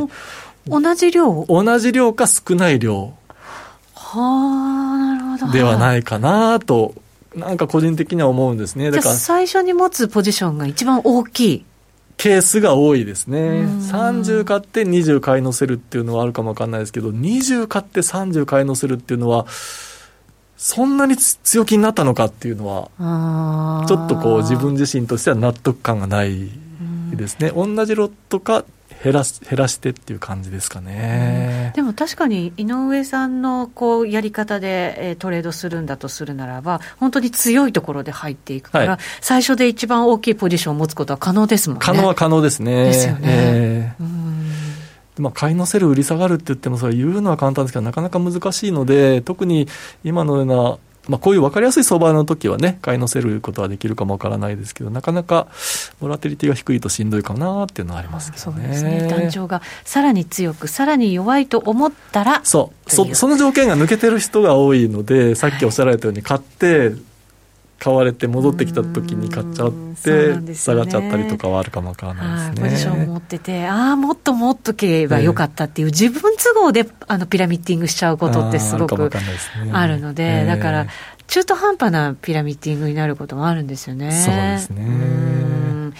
[0.68, 1.46] 同じ量？
[1.48, 3.14] 同じ量か少ない量。
[3.96, 5.54] はあ、なるほど。
[5.54, 6.94] ではないかなと
[7.36, 8.92] なんか個人的には思うんですね。
[8.92, 11.66] だから最初に持つポジションが一番大きい
[12.18, 13.40] ケースが多いですね。
[13.40, 19.48] 30買って20買い乗せるっていうのはあるかもわかんないですけど、20買って30買い乗せるっていうのは、
[20.58, 26.50] そんなに強気になったのかっていうのは、ちょっとこう自分自身としては納得感がない
[27.16, 27.50] ですね。
[27.50, 28.66] 同じロットか
[29.04, 41.86] 減らし減らしてっていう感じですかね、でも確かに井上さんのこうやり方で、えー、トレードするんだとするならば、本当に強いところで入っていくから、はい、最初で一番大きいポジションを持つことは可能ですもんね。
[41.86, 42.86] 可能は可能ですね。
[42.86, 43.22] ですよね。
[43.24, 44.22] えー
[45.20, 49.68] まあ、買い乗せる、売り下がるって言っても、それ言うのは簡単ですけど、なかなか難しいので、特に
[50.04, 50.78] 今のような
[51.08, 55.48] まあ、こういう分かりやすい相場の時はね、買い乗せることはできるかもわからないですけど、なかなか
[56.00, 58.62] ボラテリティが低いとしんどいかなっていうのはありますけどね。
[58.62, 59.08] そうですね。
[59.10, 62.42] 単調がさらに強く、さらに弱いと思ったら。
[62.44, 62.92] そう。
[62.92, 66.92] そその条件が抜けてる人が多いので、さっきおっしゃられたように、買って、
[67.82, 72.70] 買われて戻ってきた時に買っちゃって、ね、下がっちゃったりとかはあるかもわからないですね。
[72.70, 79.10] ポジションを持ってて、ああ、もっともっとければよかったっていう、自分都合であのピラミッティングしちゃうことってすごく
[79.74, 80.86] あるので、だから、
[81.26, 84.12] 中途半端なピラミッティングになることもあるんですよね。
[84.12, 85.92] そうですね。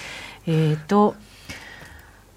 [0.46, 1.16] えっ、ー、と、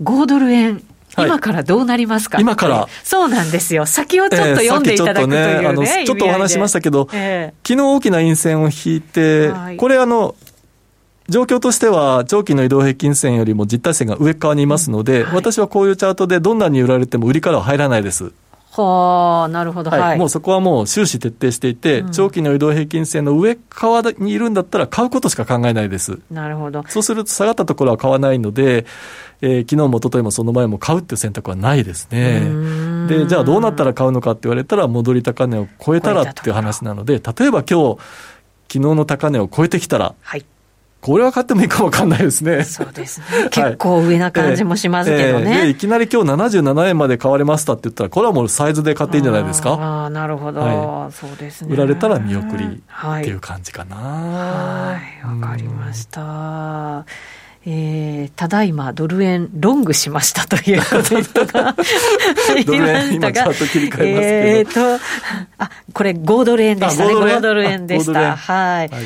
[0.03, 0.83] 5ドル円。
[1.19, 2.89] 今からどうなりますか、今から。
[3.03, 3.87] そうなんですよ。
[3.87, 10.35] 先をちょっと読んでいただくというね、えー、ねちょっとお話しましたけど、えー、昨日大きな陰線を引いて、はい、これあの、
[11.29, 18.33] 状況としては、長期の移動平均線よりも実体線が上側にいますので、うんはい、私はこういうチャートでどんなに売られても売りからは入らないです。
[18.83, 26.19] はあ、なるほど、はい、はい、もうそこはもう終始徹底していて、うん、長期の移動平均線の上側にいるんだったら買うことしか考えないです。
[26.31, 26.85] なるほど。
[26.89, 28.87] そうすると下がったところは買わないので、
[29.43, 32.41] えー、昨日も一昨日もその前も買うっていう選択はないですね。
[33.07, 37.99] で、じゃあどうなったら買うのかって言われたら、戻り高値を超えたらっていう話なので、例えば今日、
[38.69, 40.45] 昨日の高値を超えてきたら、はい、
[41.05, 42.65] これは買ってもいいかもわかんないですね。
[42.65, 43.27] そうですね。
[43.51, 45.65] 結構上な感じもしますけどね。
[45.65, 49.73] えー、いきなり今日77円まで買われましたって言ったら、これはもうサイズで買っていいんじゃないですか？
[49.75, 51.75] ああ、なるほど、はい、そうですね。
[51.75, 53.97] 売られたら見送りっていう感じかな。
[53.97, 57.05] はい、わ、かりました。
[57.67, 61.75] えー、ただいまドル円ロングしましたということが
[62.67, 64.11] ドル円今チャート切り替えますけど。
[64.11, 65.05] えー、と、
[65.59, 67.15] あ、これ5ドル円でしたね。
[67.15, 68.37] 5ドル円でした。
[68.37, 68.89] はい。
[68.89, 69.05] はい、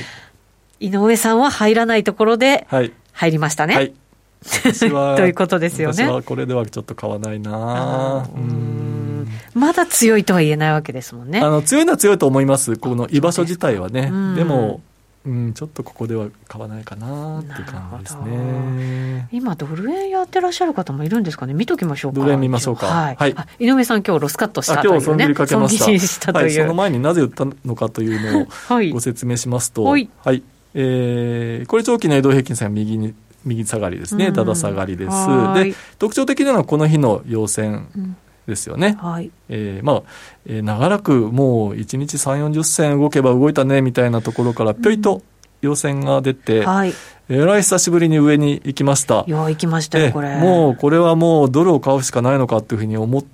[0.81, 2.66] 井上さんは入らないところで
[3.12, 3.74] 入りましたね。
[3.74, 3.93] はい。
[5.18, 6.05] ということですよね。
[6.05, 11.41] 私はこれではちょっと買わないなうんまだ強いとは言えないわけですもんね。
[11.41, 12.76] あの強いのは強いと思います。
[12.76, 14.03] この居場所自体はね。
[14.37, 14.81] でも、
[15.26, 19.29] うん、ちょっとここでは買わないかなっていう感じですね。
[19.33, 21.55] 今ドル円やってらっしゃる方もいるんですかね。
[21.55, 22.20] 見ときましょうか。
[22.20, 22.87] ドル円見ましょうか。
[22.87, 23.16] はい。
[23.16, 25.85] はい、井上さん今日ロスカットしたという、ね、今日損切りかけました。
[25.85, 28.47] したはい、その前になぜ売ったのかというのを
[28.93, 30.43] ご説明しますと、はい、はい、
[30.75, 33.14] えー、これ長期の移動平均線は右に
[33.45, 35.16] 右下がりですね、だだ下がりです。
[35.55, 38.16] で特徴的なのはこの日の陽線。
[38.49, 38.97] ですよね。
[38.99, 39.31] はい。
[39.51, 40.03] えー、まあ、
[40.47, 45.23] えー、長らくもう1日3、40銭動けば動いたねみたいなところからぴょいと
[45.61, 46.95] 陽線が出て、うん、はい。
[47.29, 49.25] えらい久しぶりに上に行きました。
[49.27, 50.39] いや、行きましたよ、これ。
[50.39, 53.25] もう、これはもうドルを買うしかないのかというふうに思っ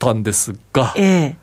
[0.00, 1.34] たんですが、えー、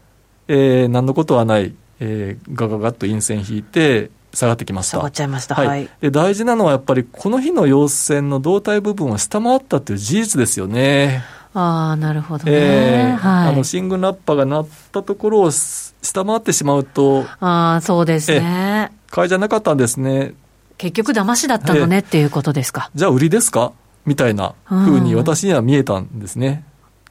[0.49, 4.97] えー、何のことはない、えー、ガガガッと陰線引いて、下がってきました。
[4.97, 5.55] 下がっちゃいました。
[5.55, 5.89] はい。
[5.99, 11.23] で大事なのはやっぱりこの日の陽線の胴体部分を下回ったという事実ですよね。
[11.55, 12.51] ああ、なるほどね。
[12.53, 13.49] えー、はい。
[13.49, 17.25] あの、シングルラッパが鳴ったところを下回ってしまうと。
[17.39, 18.91] ああ、そうですね。
[19.09, 20.35] 買いじゃなかったんですね。
[20.77, 22.91] 結局騙しだったのねっていうことですか。
[22.93, 23.71] じゃあ売りですか？
[24.05, 26.63] みたいなふうに私には見えたんですね。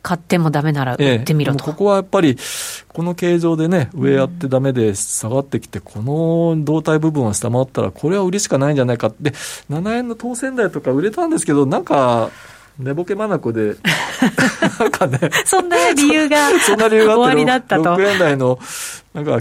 [0.07, 2.39] 買ってもダメなら売ってみろと、ええ、ここはやっぱり、
[2.87, 9.09] この形状でね、上やってダメで下がってきて、この胴体部分を下回ったら、これは売りしかないんじゃないか。
[9.09, 9.31] って、
[9.69, 12.31] 7円の当選台とか売れたんですけど、なんか、
[12.79, 13.75] 寝ぼけまなこで、
[14.79, 17.83] なんかね、そんな理由が、 そんな理由があって、だったと。
[17.97, 18.61] 6円台の、
[19.13, 19.41] なんか、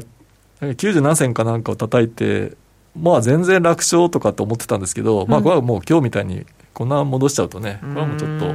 [0.61, 2.53] 90何銭かなんかを叩いて、
[2.99, 6.43] まあ全然楽勝とかって思ってたんですけど、まあこれはもう今日みたいに、
[6.73, 8.45] こんな戻しちゃうとね、これはもうちょっと、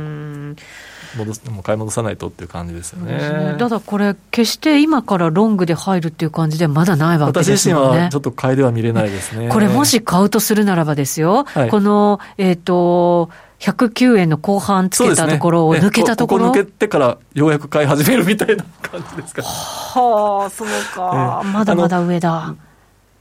[1.16, 3.56] 戻すもう買い戻さないとっていう感じですよね。
[3.58, 7.84] ただこれ、決して今からロングで入るっていう感じではまだないわけですよね。
[7.84, 9.48] 私自身はちょっと買いでは見れないですね。
[9.48, 13.30] これもし買うとするならばですよ、はい、この、えっ、ー、と、
[13.60, 19.42] 109円の後半つけたところを抜けたところ、ね、ここ抜けてからようやく買い始めるみたいな感じですか。
[19.42, 22.54] はあ、そうか、まだまだ上だ。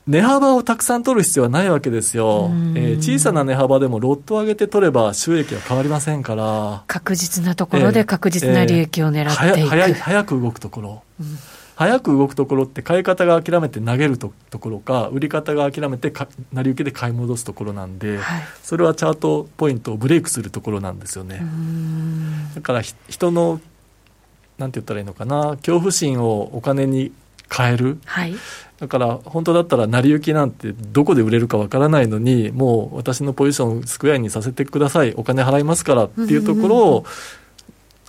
[0.10, 6.84] 値幅をたくさん取る必要はないわけですよ、えー、小さな値幅でもロット上げて取れば収益は変わりませんから。
[6.88, 11.38] 確実なところで確実な利益を狙っていく、えーえー、早く動くところ、うん、
[11.76, 16.12] 早く動くところって買い方が諦めて投げるとところか売り方が諦めて
[16.54, 21.40] 成り行きで買い戻すところなんで、はい、それはチャートポイントをブレイクするところなんですよね。
[22.56, 23.62] だから人の
[24.58, 27.12] なんて言ったらいいのかな恐怖心をお金に
[27.56, 28.36] 変える、はい、
[28.80, 35.14] だから本当だったら成り行きなんてどこで売れるかわからないのにもう私のポジションスクエアにさせてください。
[35.16, 37.06] お金払いますからっていうところを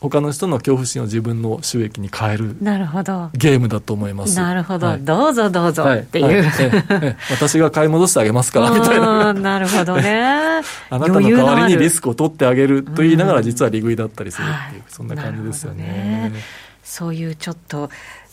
[0.01, 3.31] 他の人の恐怖心を自分の収益に変えるなるほど。
[3.35, 4.35] ゲームだと思います。
[4.37, 6.43] なるほど、はい、どうぞどうぞっていう、はい。
[6.43, 9.35] はい、私が買い戻してあげますから みたいな。
[9.35, 10.63] なるほどね。
[10.91, 15.85] あなたの代わりにリスクを取ってあげると言いながら実は利食いだったりするっていう、そんな感じですよね、
[16.33, 16.33] ね、
[16.83, 17.91] そういうちょっと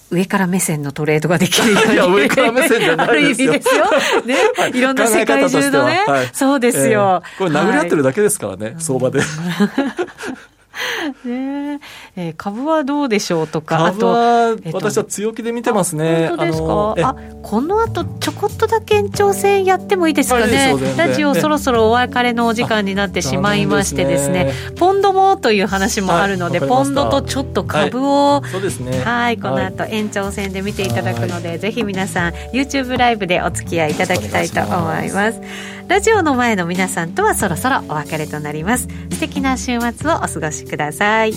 [0.09, 1.93] 上から目線のトレードができるように。
[1.95, 3.51] いや、上から目線じゃないですよ。
[3.51, 3.85] ある意味ですよ。
[4.25, 4.35] ね。
[4.55, 6.03] はい、いろんな世界中のね。
[6.07, 9.19] はい、そうですよ、えー、これ殴り合ってるだけですからね、はい、相場で。
[11.25, 11.79] ね
[12.15, 12.29] え。
[12.29, 16.27] ー、株はどうでしょうとか、株は、え私は強気で見てますね。
[16.29, 16.95] 本当ですか？
[17.01, 20.75] あこの後ちょこっとだけ延長戦やってもいいですかね？
[20.97, 29.01] ラジオそろそろお別れのお時間になってしまいましてですね、ポンドもという話もあるので、ポンドとちょっと株を、そうですね。
[29.03, 35.41] はい、この後延長戦で見ていただくので、ぜひ皆さん YouTube ライブでお付き合いいただきたいと思います。
[35.87, 41.33] ラジオの前の皆さんとはそろそろお別れとなります素敵な週末をお過ごしください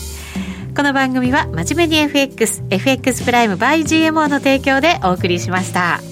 [0.76, 6.09] この番組は真面目に FXFX プライム by GMO の提供でお送りしました。